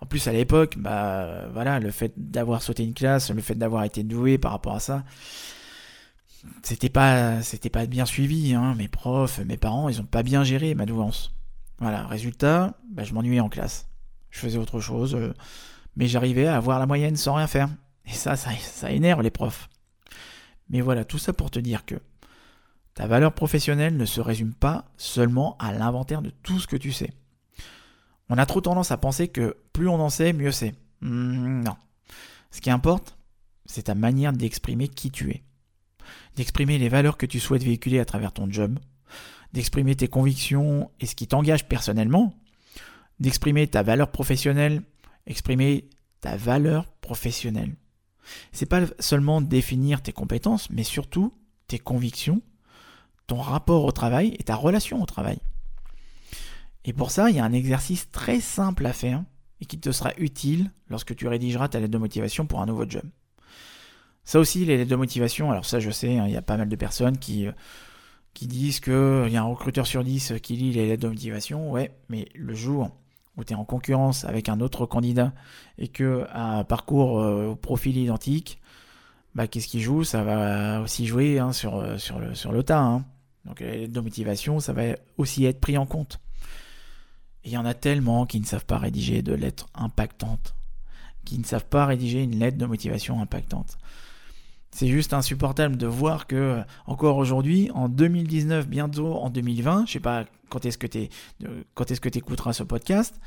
En 0.00 0.06
plus, 0.06 0.26
à 0.28 0.32
l'époque, 0.32 0.76
bah 0.78 1.46
voilà, 1.52 1.80
le 1.80 1.90
fait 1.90 2.12
d'avoir 2.16 2.62
sauté 2.62 2.84
une 2.84 2.94
classe, 2.94 3.30
le 3.30 3.40
fait 3.40 3.54
d'avoir 3.54 3.84
été 3.84 4.02
doué 4.02 4.38
par 4.38 4.52
rapport 4.52 4.74
à 4.74 4.80
ça, 4.80 5.04
c'était 6.62 6.88
pas, 6.88 7.42
c'était 7.42 7.70
pas 7.70 7.86
bien 7.86 8.06
suivi. 8.06 8.54
Hein. 8.54 8.74
Mes 8.76 8.88
profs, 8.88 9.38
mes 9.40 9.56
parents, 9.56 9.88
ils 9.88 10.00
ont 10.00 10.06
pas 10.06 10.22
bien 10.22 10.44
géré 10.44 10.74
ma 10.74 10.86
douance. 10.86 11.34
Voilà, 11.78 12.06
résultat, 12.06 12.74
bah, 12.90 13.04
je 13.04 13.14
m'ennuyais 13.14 13.40
en 13.40 13.48
classe. 13.48 13.88
Je 14.30 14.40
faisais 14.40 14.58
autre 14.58 14.80
chose, 14.80 15.14
euh, 15.14 15.32
mais 15.96 16.06
j'arrivais 16.06 16.46
à 16.46 16.56
avoir 16.56 16.78
la 16.78 16.86
moyenne 16.86 17.16
sans 17.16 17.34
rien 17.34 17.46
faire. 17.46 17.68
Et 18.06 18.12
ça, 18.12 18.36
ça 18.36 18.90
énerve 18.90 19.22
les 19.22 19.30
profs. 19.30 19.68
Mais 20.70 20.80
voilà, 20.80 21.04
tout 21.04 21.18
ça 21.18 21.32
pour 21.32 21.50
te 21.50 21.58
dire 21.58 21.84
que 21.84 21.96
ta 22.94 23.06
valeur 23.06 23.32
professionnelle 23.32 23.96
ne 23.96 24.04
se 24.04 24.20
résume 24.20 24.54
pas 24.54 24.86
seulement 24.96 25.56
à 25.58 25.72
l'inventaire 25.72 26.20
de 26.20 26.30
tout 26.30 26.58
ce 26.58 26.66
que 26.66 26.76
tu 26.76 26.92
sais. 26.92 27.12
On 28.28 28.38
a 28.38 28.46
trop 28.46 28.60
tendance 28.60 28.90
à 28.90 28.96
penser 28.96 29.28
que 29.28 29.56
plus 29.72 29.88
on 29.88 30.00
en 30.00 30.10
sait, 30.10 30.32
mieux 30.32 30.52
c'est. 30.52 30.74
Hmm, 31.00 31.62
non. 31.62 31.76
Ce 32.50 32.60
qui 32.60 32.70
importe, 32.70 33.16
c'est 33.66 33.84
ta 33.84 33.94
manière 33.94 34.32
d'exprimer 34.32 34.88
qui 34.88 35.10
tu 35.10 35.30
es. 35.30 35.42
D'exprimer 36.36 36.78
les 36.78 36.88
valeurs 36.88 37.16
que 37.16 37.26
tu 37.26 37.40
souhaites 37.40 37.62
véhiculer 37.62 37.98
à 37.98 38.04
travers 38.04 38.32
ton 38.32 38.50
job. 38.50 38.78
D'exprimer 39.52 39.94
tes 39.94 40.08
convictions 40.08 40.90
et 41.00 41.06
ce 41.06 41.14
qui 41.14 41.26
t'engage 41.26 41.68
personnellement. 41.68 42.34
D'exprimer 43.20 43.66
ta 43.66 43.82
valeur 43.82 44.10
professionnelle. 44.10 44.82
Exprimer 45.26 45.88
ta 46.20 46.36
valeur 46.36 46.86
professionnelle 47.00 47.74
c'est 48.52 48.66
pas 48.66 48.82
seulement 48.98 49.40
définir 49.40 50.02
tes 50.02 50.12
compétences, 50.12 50.70
mais 50.70 50.84
surtout 50.84 51.32
tes 51.66 51.78
convictions, 51.78 52.42
ton 53.26 53.40
rapport 53.40 53.84
au 53.84 53.92
travail 53.92 54.34
et 54.38 54.44
ta 54.44 54.56
relation 54.56 55.02
au 55.02 55.06
travail. 55.06 55.38
Et 56.84 56.92
pour 56.92 57.10
ça, 57.10 57.30
il 57.30 57.36
y 57.36 57.40
a 57.40 57.44
un 57.44 57.52
exercice 57.52 58.10
très 58.10 58.40
simple 58.40 58.86
à 58.86 58.92
faire 58.92 59.22
et 59.60 59.66
qui 59.66 59.78
te 59.78 59.92
sera 59.92 60.12
utile 60.16 60.70
lorsque 60.88 61.14
tu 61.14 61.26
rédigeras 61.28 61.68
ta 61.68 61.80
lettre 61.80 61.92
de 61.92 61.98
motivation 61.98 62.46
pour 62.46 62.60
un 62.60 62.66
nouveau 62.66 62.88
job. 62.88 63.02
Ça 64.28 64.38
aussi, 64.38 64.66
les 64.66 64.76
lettres 64.76 64.90
de 64.90 64.96
motivation, 64.96 65.50
alors 65.50 65.64
ça 65.64 65.80
je 65.80 65.88
sais, 65.88 66.18
hein, 66.18 66.26
il 66.26 66.34
y 66.34 66.36
a 66.36 66.42
pas 66.42 66.58
mal 66.58 66.68
de 66.68 66.76
personnes 66.76 67.16
qui, 67.16 67.46
euh, 67.46 67.52
qui 68.34 68.46
disent 68.46 68.78
qu'il 68.78 68.92
y 69.30 69.38
a 69.38 69.40
un 69.40 69.46
recruteur 69.46 69.86
sur 69.86 70.04
10 70.04 70.34
qui 70.42 70.54
lit 70.54 70.70
les 70.70 70.86
lettres 70.86 71.04
de 71.04 71.08
motivation, 71.08 71.70
ouais, 71.70 71.92
mais 72.10 72.28
le 72.34 72.54
jour 72.54 72.90
où 73.38 73.44
tu 73.44 73.54
es 73.54 73.56
en 73.56 73.64
concurrence 73.64 74.26
avec 74.26 74.50
un 74.50 74.60
autre 74.60 74.84
candidat 74.84 75.32
et 75.78 75.88
que 75.88 76.26
un 76.34 76.62
parcours 76.62 77.20
euh, 77.20 77.46
au 77.46 77.56
profil 77.56 77.96
identique, 77.96 78.60
bah, 79.34 79.46
qu'est-ce 79.46 79.66
qui 79.66 79.80
joue? 79.80 80.04
Ça 80.04 80.22
va 80.22 80.82
aussi 80.82 81.06
jouer 81.06 81.38
hein, 81.38 81.54
sur, 81.54 81.76
euh, 81.76 81.96
sur, 81.96 82.18
le, 82.18 82.34
sur 82.34 82.52
le 82.52 82.62
tas. 82.62 82.82
Hein. 82.82 83.06
Donc 83.46 83.60
les 83.60 83.78
lettres 83.78 83.94
de 83.94 84.00
motivation, 84.00 84.60
ça 84.60 84.74
va 84.74 84.82
aussi 85.16 85.46
être 85.46 85.58
pris 85.58 85.78
en 85.78 85.86
compte. 85.86 86.20
Il 87.44 87.50
y 87.50 87.56
en 87.56 87.64
a 87.64 87.72
tellement 87.72 88.26
qui 88.26 88.40
ne 88.40 88.44
savent 88.44 88.66
pas 88.66 88.76
rédiger 88.76 89.22
de 89.22 89.32
lettres 89.32 89.68
impactantes, 89.74 90.54
qui 91.24 91.38
ne 91.38 91.44
savent 91.44 91.64
pas 91.64 91.86
rédiger 91.86 92.22
une 92.24 92.38
lettre 92.38 92.58
de 92.58 92.66
motivation 92.66 93.22
impactante. 93.22 93.78
C'est 94.78 94.86
juste 94.86 95.12
insupportable 95.12 95.76
de 95.76 95.88
voir 95.88 96.28
que 96.28 96.62
encore 96.86 97.16
aujourd'hui, 97.16 97.68
en 97.74 97.88
2019, 97.88 98.68
bientôt 98.68 99.16
en 99.16 99.28
2020, 99.28 99.86
je 99.86 99.94
sais 99.94 99.98
pas 99.98 100.24
quand 100.50 100.64
est-ce 100.66 100.78
que 100.78 100.86
tu 100.86 101.08
que 101.74 102.16
écouteras 102.16 102.52
ce 102.52 102.62
podcast, 102.62 103.18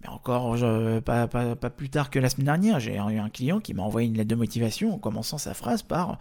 mais 0.00 0.08
encore 0.08 0.56
pas, 1.04 1.26
plus 1.28 1.90
tard 1.90 2.08
que 2.08 2.18
la 2.18 2.30
semaine 2.30 2.46
dernière, 2.46 2.80
j'ai 2.80 2.94
eu 2.94 3.18
un 3.18 3.28
client 3.28 3.60
qui 3.60 3.74
m'a 3.74 3.82
envoyé 3.82 4.08
une 4.08 4.16
lettre 4.16 4.30
de 4.30 4.34
motivation 4.34 4.94
en 4.94 4.98
commençant 4.98 5.36
sa 5.36 5.52
phrase 5.52 5.82
par 5.82 6.18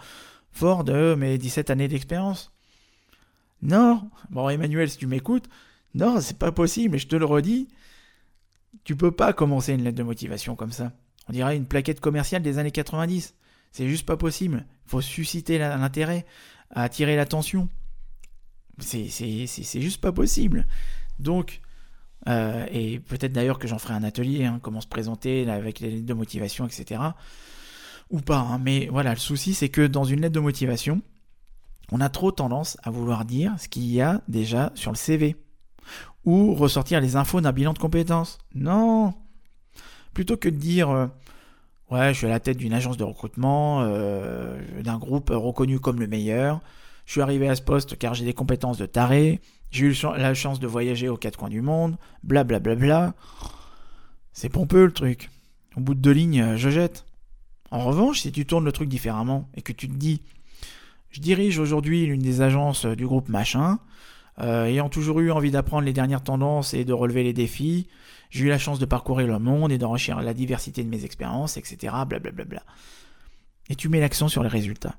fort 0.51 0.83
de 0.83 1.15
mes 1.17 1.37
17 1.37 1.69
années 1.69 1.87
d'expérience. 1.87 2.51
Non, 3.61 4.09
bon 4.31 4.49
Emmanuel, 4.49 4.89
si 4.89 4.97
tu 4.97 5.07
m'écoutes, 5.07 5.47
non, 5.95 6.19
c'est 6.19 6.37
pas 6.37 6.51
possible, 6.51 6.97
et 6.97 6.99
je 6.99 7.07
te 7.07 7.15
le 7.15 7.23
redis, 7.23 7.69
tu 8.83 8.97
peux 8.97 9.11
pas 9.11 9.31
commencer 9.31 9.71
une 9.71 9.85
lettre 9.85 9.97
de 9.97 10.03
motivation 10.03 10.57
comme 10.57 10.73
ça. 10.73 10.91
On 11.29 11.31
dirait 11.31 11.55
une 11.55 11.67
plaquette 11.67 12.01
commerciale 12.01 12.41
des 12.41 12.57
années 12.59 12.71
90. 12.71 13.33
C'est 13.73 13.89
juste 13.89 14.05
pas 14.05 14.17
possible. 14.17 14.65
Il 14.85 14.89
faut 14.89 15.01
susciter 15.01 15.57
l'intérêt, 15.57 16.25
attirer 16.69 17.15
l'attention. 17.15 17.67
C'est 18.79 19.81
juste 19.81 19.99
pas 19.99 20.11
possible. 20.11 20.67
Donc, 21.19 21.59
euh, 22.29 22.65
et 22.71 22.99
peut-être 22.99 23.33
d'ailleurs 23.33 23.57
que 23.57 23.67
j'en 23.67 23.79
ferai 23.79 23.95
un 23.95 24.03
atelier, 24.03 24.45
hein, 24.45 24.59
comment 24.61 24.79
se 24.79 24.87
présenter 24.87 25.49
avec 25.49 25.79
les 25.79 25.89
lettres 25.89 26.05
de 26.05 26.13
motivation, 26.13 26.67
etc. 26.67 27.01
Ou 28.11 28.21
pas. 28.21 28.37
Hein. 28.37 28.59
Mais 28.59 28.87
voilà, 28.91 29.09
le 29.13 29.19
souci, 29.19 29.55
c'est 29.55 29.69
que 29.69 29.85
dans 29.85 30.03
une 30.03 30.21
lettre 30.21 30.35
de 30.35 30.39
motivation, 30.39 31.01
on 31.91 31.99
a 31.99 32.09
trop 32.09 32.31
tendance 32.31 32.77
à 32.83 32.91
vouloir 32.91 33.25
dire 33.25 33.55
ce 33.57 33.67
qu'il 33.67 33.85
y 33.85 34.01
a 34.01 34.21
déjà 34.27 34.71
sur 34.75 34.91
le 34.91 34.97
CV. 34.97 35.35
Ou 36.25 36.53
ressortir 36.53 37.01
les 37.01 37.15
infos 37.15 37.41
d'un 37.41 37.51
bilan 37.51 37.73
de 37.73 37.79
compétences. 37.79 38.37
Non 38.53 39.15
Plutôt 40.13 40.37
que 40.37 40.47
de 40.47 40.55
dire 40.55 40.91
euh, 40.91 41.07
Ouais, 41.91 42.13
je 42.13 42.17
suis 42.17 42.27
à 42.27 42.29
la 42.29 42.39
tête 42.39 42.57
d'une 42.57 42.73
agence 42.73 42.97
de 42.97 43.03
recrutement, 43.03 43.81
euh, 43.81 44.59
d'un 44.81 44.97
groupe 44.97 45.29
reconnu 45.31 45.79
comme 45.79 45.99
le 45.99 46.07
meilleur. 46.07 46.61
Je 47.05 47.11
suis 47.11 47.21
arrivé 47.21 47.47
à 47.49 47.55
ce 47.55 47.61
poste 47.61 47.97
car 47.97 48.13
j'ai 48.13 48.25
des 48.25 48.33
compétences 48.33 48.77
de 48.77 48.85
taré. 48.85 49.41
J'ai 49.71 49.85
eu 49.87 49.95
la 50.17 50.33
chance 50.33 50.59
de 50.59 50.67
voyager 50.67 51.09
aux 51.09 51.17
quatre 51.17 51.37
coins 51.37 51.49
du 51.49 51.61
monde. 51.61 51.97
Blablabla. 52.23 52.75
Bla, 52.75 52.75
bla, 52.75 52.97
bla. 52.99 53.13
C'est 54.31 54.49
pompeux 54.49 54.85
le 54.85 54.91
truc. 54.91 55.29
Au 55.75 55.81
bout 55.81 55.93
de 55.93 55.99
deux 55.99 56.11
lignes, 56.11 56.55
je 56.57 56.69
jette. 56.69 57.05
En 57.71 57.79
revanche, 57.79 58.21
si 58.21 58.31
tu 58.31 58.45
tournes 58.45 58.65
le 58.65 58.71
truc 58.71 58.89
différemment 58.89 59.49
et 59.55 59.61
que 59.61 59.71
tu 59.71 59.87
te 59.87 59.93
dis 59.93 60.21
Je 61.09 61.21
dirige 61.21 61.59
aujourd'hui 61.59 62.05
l'une 62.05 62.21
des 62.21 62.41
agences 62.41 62.85
du 62.85 63.05
groupe 63.05 63.29
machin, 63.29 63.79
euh, 64.39 64.65
ayant 64.65 64.89
toujours 64.89 65.19
eu 65.19 65.31
envie 65.31 65.51
d'apprendre 65.51 65.85
les 65.85 65.93
dernières 65.93 66.23
tendances 66.23 66.73
et 66.73 66.85
de 66.85 66.93
relever 66.93 67.23
les 67.23 67.33
défis, 67.33 67.87
j'ai 68.29 68.45
eu 68.45 68.49
la 68.49 68.57
chance 68.57 68.79
de 68.79 68.85
parcourir 68.85 69.27
le 69.27 69.39
monde 69.39 69.71
et 69.71 69.77
d'enrichir 69.77 70.19
la 70.21 70.33
diversité 70.33 70.83
de 70.83 70.89
mes 70.89 71.05
expériences, 71.05 71.57
etc. 71.57 71.93
Blablabla. 72.07 72.63
Et 73.69 73.75
tu 73.75 73.89
mets 73.89 73.99
l'accent 73.99 74.27
sur 74.27 74.43
les 74.43 74.49
résultats. 74.49 74.95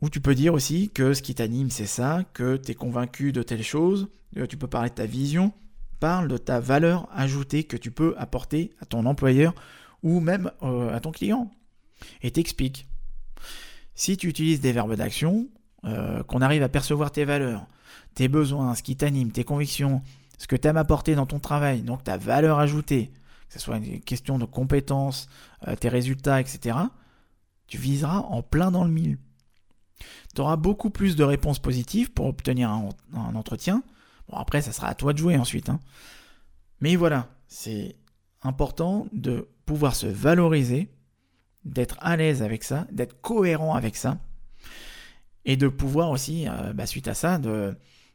Ou 0.00 0.08
tu 0.08 0.20
peux 0.20 0.34
dire 0.34 0.54
aussi 0.54 0.90
que 0.90 1.12
ce 1.12 1.22
qui 1.22 1.34
t'anime, 1.34 1.70
c'est 1.70 1.86
ça, 1.86 2.24
que 2.32 2.56
tu 2.56 2.70
es 2.70 2.74
convaincu 2.74 3.32
de 3.32 3.42
telle 3.42 3.62
chose, 3.62 4.08
euh, 4.36 4.46
tu 4.46 4.56
peux 4.56 4.68
parler 4.68 4.90
de 4.90 4.94
ta 4.94 5.06
vision, 5.06 5.52
parle 5.98 6.28
de 6.28 6.38
ta 6.38 6.60
valeur 6.60 7.08
ajoutée 7.12 7.64
que 7.64 7.76
tu 7.76 7.90
peux 7.90 8.14
apporter 8.16 8.70
à 8.80 8.86
ton 8.86 9.04
employeur 9.04 9.54
ou 10.02 10.20
même 10.20 10.50
euh, 10.62 10.94
à 10.94 11.00
ton 11.00 11.10
client. 11.12 11.50
et 12.22 12.30
t'explique. 12.30 12.86
Si 13.94 14.16
tu 14.16 14.28
utilises 14.28 14.60
des 14.60 14.72
verbes 14.72 14.94
d'action, 14.94 15.48
euh, 15.84 16.22
qu'on 16.24 16.42
arrive 16.42 16.62
à 16.62 16.68
percevoir 16.68 17.10
tes 17.10 17.24
valeurs, 17.24 17.66
tes 18.14 18.28
besoins, 18.28 18.74
ce 18.74 18.82
qui 18.82 18.96
t'anime, 18.96 19.32
tes 19.32 19.44
convictions, 19.44 20.02
ce 20.38 20.46
que 20.46 20.56
tu 20.56 20.68
aimes 20.68 20.76
apporter 20.76 21.14
dans 21.14 21.26
ton 21.26 21.38
travail, 21.38 21.82
donc 21.82 22.04
ta 22.04 22.16
valeur 22.16 22.58
ajoutée, 22.58 23.10
que 23.48 23.54
ce 23.54 23.58
soit 23.58 23.76
une 23.76 24.00
question 24.00 24.38
de 24.38 24.44
compétences, 24.44 25.28
euh, 25.68 25.76
tes 25.76 25.88
résultats, 25.88 26.40
etc., 26.40 26.76
tu 27.66 27.78
viseras 27.78 28.18
en 28.18 28.42
plein 28.42 28.70
dans 28.70 28.84
le 28.84 28.90
mille. 28.90 29.18
Tu 30.34 30.40
auras 30.40 30.56
beaucoup 30.56 30.90
plus 30.90 31.16
de 31.16 31.24
réponses 31.24 31.58
positives 31.58 32.10
pour 32.10 32.26
obtenir 32.26 32.70
un, 32.70 33.34
entretien. 33.34 33.82
Bon, 34.28 34.36
après, 34.36 34.60
ça 34.60 34.72
sera 34.72 34.88
à 34.88 34.94
toi 34.94 35.12
de 35.12 35.18
jouer 35.18 35.36
ensuite. 35.36 35.68
Hein. 35.68 35.78
Mais 36.80 36.96
voilà, 36.96 37.28
c'est 37.46 37.96
important 38.42 39.06
de 39.12 39.48
pouvoir 39.66 39.94
se 39.94 40.06
valoriser, 40.06 40.90
d'être 41.64 41.96
à 42.00 42.16
l'aise 42.16 42.42
avec 42.42 42.64
ça, 42.64 42.86
d'être 42.90 43.20
cohérent 43.20 43.74
avec 43.74 43.96
ça, 43.96 44.18
et 45.44 45.56
de 45.56 45.68
pouvoir 45.68 46.10
aussi, 46.10 46.46
euh, 46.48 46.72
bah, 46.72 46.86
suite 46.86 47.08
à 47.08 47.14
ça, 47.14 47.38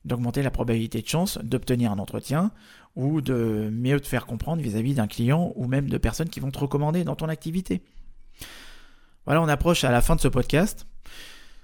d'augmenter 0.06 0.44
la 0.44 0.52
probabilité 0.52 1.02
de 1.02 1.08
chance 1.08 1.40
d'obtenir 1.44 1.92
un 1.92 2.00
entretien 2.00 2.52
ou 2.96 3.22
de 3.22 3.70
mieux 3.72 4.00
te 4.00 4.08
faire 4.08 4.26
comprendre 4.26 4.62
vis-à-vis 4.62 4.94
d'un 4.94 5.08
client 5.08 5.52
ou 5.56 5.68
même 5.68 5.90
de 5.90 5.98
personnes 5.98 6.30
qui 6.30 6.40
vont 6.40 6.52
te 6.52 6.60
recommander 6.60 7.04
dans 7.04 7.16
ton 7.16 7.28
activité. 7.28 7.82
Voilà, 9.26 9.42
on 9.42 9.48
approche 9.48 9.84
à 9.84 9.92
la 9.92 10.02
fin 10.02 10.16
de 10.16 10.22
ce 10.22 10.28
podcast. 10.28 10.88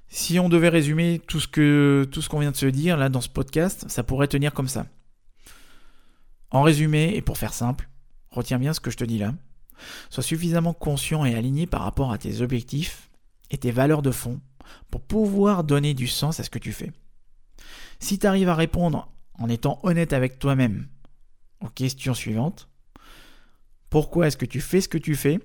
Si 0.09 0.39
on 0.39 0.49
devait 0.49 0.69
résumer 0.69 1.21
tout 1.25 1.39
ce 1.39 1.47
que 1.47 2.05
tout 2.11 2.21
ce 2.21 2.27
qu'on 2.27 2.39
vient 2.39 2.51
de 2.51 2.57
se 2.57 2.65
dire 2.65 2.97
là 2.97 3.07
dans 3.07 3.21
ce 3.21 3.29
podcast, 3.29 3.85
ça 3.87 4.03
pourrait 4.03 4.27
tenir 4.27 4.53
comme 4.53 4.67
ça. 4.67 4.87
En 6.49 6.63
résumé, 6.63 7.15
et 7.15 7.21
pour 7.21 7.37
faire 7.37 7.53
simple, 7.53 7.87
retiens 8.29 8.59
bien 8.59 8.73
ce 8.73 8.81
que 8.81 8.91
je 8.91 8.97
te 8.97 9.05
dis 9.05 9.19
là. 9.19 9.33
Sois 10.09 10.23
suffisamment 10.23 10.73
conscient 10.73 11.23
et 11.23 11.33
aligné 11.33 11.65
par 11.65 11.81
rapport 11.81 12.11
à 12.11 12.17
tes 12.17 12.41
objectifs 12.41 13.09
et 13.51 13.57
tes 13.57 13.71
valeurs 13.71 14.01
de 14.01 14.11
fond 14.11 14.41
pour 14.89 15.01
pouvoir 15.01 15.63
donner 15.63 15.93
du 15.93 16.07
sens 16.07 16.39
à 16.39 16.43
ce 16.43 16.49
que 16.49 16.59
tu 16.59 16.71
fais. 16.71 16.91
Si 17.99 18.19
tu 18.19 18.27
arrives 18.27 18.49
à 18.49 18.55
répondre 18.55 19.11
en 19.35 19.49
étant 19.49 19.79
honnête 19.83 20.13
avec 20.13 20.39
toi-même 20.39 20.87
aux 21.61 21.69
questions 21.69 22.13
suivantes, 22.13 22.67
pourquoi 23.89 24.27
est-ce 24.27 24.37
que 24.37 24.45
tu 24.45 24.61
fais 24.61 24.81
ce 24.81 24.89
que 24.89 24.97
tu 24.97 25.15
fais? 25.15 25.39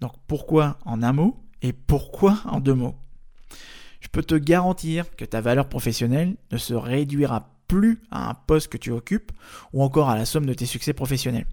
Donc 0.00 0.12
pourquoi 0.26 0.78
en 0.84 1.02
un 1.02 1.12
mot 1.12 1.44
et 1.62 1.72
pourquoi 1.72 2.40
en 2.44 2.60
deux 2.60 2.74
mots? 2.74 2.96
Je 4.00 4.08
peux 4.08 4.22
te 4.22 4.34
garantir 4.34 5.14
que 5.14 5.24
ta 5.24 5.40
valeur 5.40 5.68
professionnelle 5.68 6.36
ne 6.50 6.56
se 6.56 6.74
réduira 6.74 7.54
plus 7.68 8.00
à 8.10 8.30
un 8.30 8.34
poste 8.34 8.68
que 8.68 8.78
tu 8.78 8.90
occupes 8.90 9.30
ou 9.72 9.82
encore 9.82 10.08
à 10.08 10.16
la 10.16 10.24
somme 10.24 10.46
de 10.46 10.54
tes 10.54 10.66
succès 10.66 10.92
professionnels. 10.92 11.46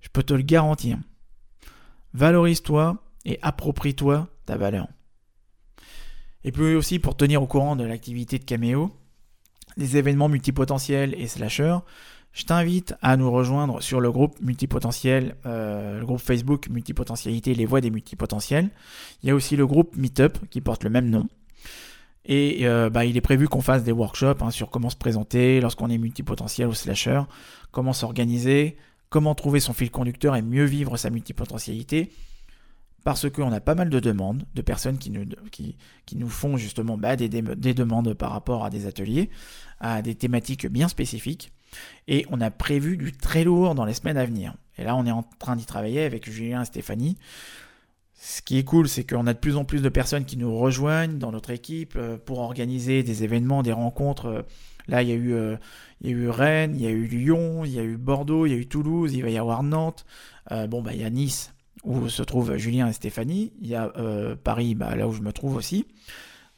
Je 0.00 0.08
peux 0.12 0.22
te 0.22 0.34
le 0.34 0.42
garantir. 0.42 0.98
Valorise-toi 2.12 3.02
et 3.24 3.38
approprie-toi 3.42 4.28
ta 4.44 4.56
valeur. 4.56 4.88
Et 6.44 6.52
puis 6.52 6.74
aussi 6.74 6.98
pour 6.98 7.16
tenir 7.16 7.42
au 7.42 7.46
courant 7.46 7.76
de 7.76 7.84
l'activité 7.84 8.38
de 8.38 8.44
Cameo, 8.44 8.90
des 9.76 9.96
événements 9.96 10.28
multipotentiels 10.28 11.14
et 11.18 11.26
slasher, 11.26 11.76
je 12.32 12.44
t'invite 12.44 12.94
à 13.02 13.16
nous 13.16 13.30
rejoindre 13.30 13.82
sur 13.82 14.00
le 14.00 14.10
groupe 14.12 14.40
multipotentiel, 14.40 15.36
euh, 15.46 15.98
le 15.98 16.06
groupe 16.06 16.20
Facebook 16.20 16.68
multipotentialité, 16.68 17.54
les 17.54 17.66
voix 17.66 17.80
des 17.80 17.90
multipotentiels. 17.90 18.70
Il 19.22 19.28
y 19.28 19.32
a 19.32 19.34
aussi 19.34 19.56
le 19.56 19.66
groupe 19.66 19.96
Meetup 19.96 20.38
qui 20.48 20.60
porte 20.60 20.84
le 20.84 20.90
même 20.90 21.10
nom. 21.10 21.26
Et 22.24 22.68
euh, 22.68 22.90
bah, 22.90 23.04
il 23.04 23.16
est 23.16 23.22
prévu 23.22 23.48
qu'on 23.48 23.62
fasse 23.62 23.82
des 23.82 23.92
workshops 23.92 24.42
hein, 24.42 24.50
sur 24.50 24.70
comment 24.70 24.90
se 24.90 24.96
présenter 24.96 25.60
lorsqu'on 25.60 25.90
est 25.90 25.98
multipotentiel 25.98 26.68
ou 26.68 26.74
slasher, 26.74 27.22
comment 27.72 27.92
s'organiser, 27.92 28.76
comment 29.08 29.34
trouver 29.34 29.58
son 29.58 29.72
fil 29.72 29.90
conducteur 29.90 30.36
et 30.36 30.42
mieux 30.42 30.64
vivre 30.64 30.96
sa 30.96 31.10
multipotentialité 31.10 32.12
parce 33.04 33.30
qu'on 33.30 33.52
a 33.52 33.60
pas 33.60 33.74
mal 33.74 33.90
de 33.90 34.00
demandes 34.00 34.44
de 34.54 34.62
personnes 34.62 34.98
qui 34.98 35.10
nous, 35.10 36.28
font 36.28 36.56
justement 36.56 36.98
bah, 36.98 37.16
des, 37.16 37.28
des, 37.28 37.74
demandes 37.74 38.14
par 38.14 38.32
rapport 38.32 38.64
à 38.64 38.70
des 38.70 38.86
ateliers, 38.86 39.30
à 39.80 40.02
des 40.02 40.14
thématiques 40.14 40.66
bien 40.66 40.88
spécifiques. 40.88 41.52
Et 42.08 42.26
on 42.30 42.40
a 42.40 42.50
prévu 42.50 42.96
du 42.96 43.12
très 43.12 43.44
lourd 43.44 43.74
dans 43.74 43.84
les 43.84 43.94
semaines 43.94 44.16
à 44.16 44.24
venir. 44.24 44.54
Et 44.76 44.84
là, 44.84 44.96
on 44.96 45.06
est 45.06 45.12
en 45.12 45.22
train 45.38 45.56
d'y 45.56 45.66
travailler 45.66 46.04
avec 46.04 46.28
Julien 46.30 46.62
et 46.62 46.64
Stéphanie. 46.64 47.16
Ce 48.14 48.42
qui 48.42 48.58
est 48.58 48.64
cool, 48.64 48.88
c'est 48.88 49.08
qu'on 49.08 49.26
a 49.26 49.32
de 49.32 49.38
plus 49.38 49.56
en 49.56 49.64
plus 49.64 49.80
de 49.80 49.88
personnes 49.88 50.24
qui 50.24 50.36
nous 50.36 50.58
rejoignent 50.58 51.16
dans 51.16 51.32
notre 51.32 51.50
équipe 51.50 51.94
euh, 51.96 52.18
pour 52.18 52.40
organiser 52.40 53.02
des 53.02 53.24
événements, 53.24 53.62
des 53.62 53.72
rencontres. 53.72 54.44
Là, 54.88 55.02
il 55.02 55.08
y 55.08 55.12
a 55.12 55.14
eu, 55.14 55.32
euh, 55.32 55.56
il 56.02 56.10
y 56.10 56.12
a 56.12 56.16
eu 56.16 56.28
Rennes, 56.28 56.74
il 56.74 56.82
y 56.82 56.86
a 56.86 56.90
eu 56.90 57.06
Lyon, 57.06 57.64
il 57.64 57.72
y 57.72 57.78
a 57.78 57.82
eu 57.82 57.96
Bordeaux, 57.96 58.44
il 58.44 58.50
y 58.50 58.54
a 58.54 58.58
eu 58.58 58.66
Toulouse, 58.66 59.14
il 59.14 59.22
va 59.22 59.30
y 59.30 59.38
avoir 59.38 59.62
Nantes. 59.62 60.04
Euh, 60.50 60.66
bon, 60.66 60.82
bah, 60.82 60.92
il 60.92 61.00
y 61.00 61.04
a 61.04 61.10
Nice 61.10 61.54
où 61.84 62.08
se 62.08 62.22
trouvent 62.22 62.56
Julien 62.56 62.88
et 62.88 62.92
Stéphanie. 62.92 63.52
Il 63.60 63.68
y 63.68 63.74
a 63.74 63.92
euh, 63.96 64.36
Paris, 64.36 64.74
bah, 64.74 64.94
là 64.96 65.08
où 65.08 65.12
je 65.12 65.22
me 65.22 65.32
trouve 65.32 65.56
aussi. 65.56 65.86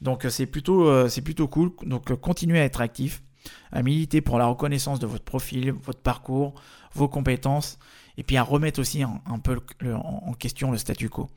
Donc 0.01 0.25
euh, 0.25 0.29
c'est 0.29 0.45
plutôt, 0.45 0.87
euh, 0.87 1.09
plutôt 1.23 1.47
cool. 1.47 1.71
Donc 1.85 2.13
continuez 2.15 2.59
à 2.59 2.65
être 2.65 2.81
actif, 2.81 3.23
à 3.71 3.83
militer 3.83 4.21
pour 4.21 4.37
la 4.37 4.45
reconnaissance 4.45 4.99
de 4.99 5.07
votre 5.07 5.23
profil, 5.23 5.71
votre 5.71 6.01
parcours, 6.01 6.53
vos 6.93 7.07
compétences, 7.07 7.79
et 8.17 8.23
puis 8.23 8.37
à 8.37 8.43
remettre 8.43 8.79
aussi 8.79 9.03
un, 9.03 9.39
peu 9.39 9.59
en 9.95 10.33
question 10.33 10.71
le 10.71 10.77
statu 10.77 11.09
quo. 11.09 11.29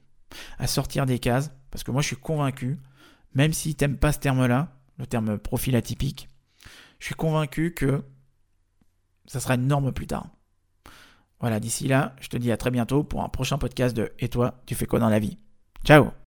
À 0.59 0.67
sortir 0.67 1.07
des 1.07 1.19
cases, 1.19 1.53
parce 1.71 1.85
que 1.85 1.91
moi 1.91 2.03
je 2.03 2.09
suis 2.09 2.17
convaincu, 2.17 2.79
même 3.35 3.53
si 3.53 3.75
tu 3.75 3.85
n'aimes 3.85 3.97
pas 3.97 4.13
ce 4.13 4.19
terme-là, 4.19 4.73
le 4.99 5.07
terme 5.07 5.39
profil 5.39 5.77
atypique, 5.77 6.29
je 6.99 7.07
suis 7.07 7.15
convaincu 7.15 7.73
que 7.73 8.03
ça 9.27 9.41
sera 9.41 9.55
une 9.55 9.67
norme 9.67 9.93
plus 9.93 10.07
tard. 10.07 10.29
Voilà, 11.41 11.61
d'ici 11.61 11.87
là, 11.89 12.15
je 12.21 12.29
te 12.29 12.37
dis 12.37 12.51
à 12.51 12.57
très 12.57 12.71
bientôt 12.71 13.05
pour 13.05 13.23
un 13.23 13.29
prochain 13.29 13.59
podcast 13.59 13.97
de 13.97 14.13
Et 14.19 14.29
toi, 14.29 14.63
tu 14.67 14.75
fais 14.75 14.87
quoi 14.87 14.99
dans 14.99 15.11
la 15.11 15.19
vie? 15.19 15.39
Ciao 15.85 16.17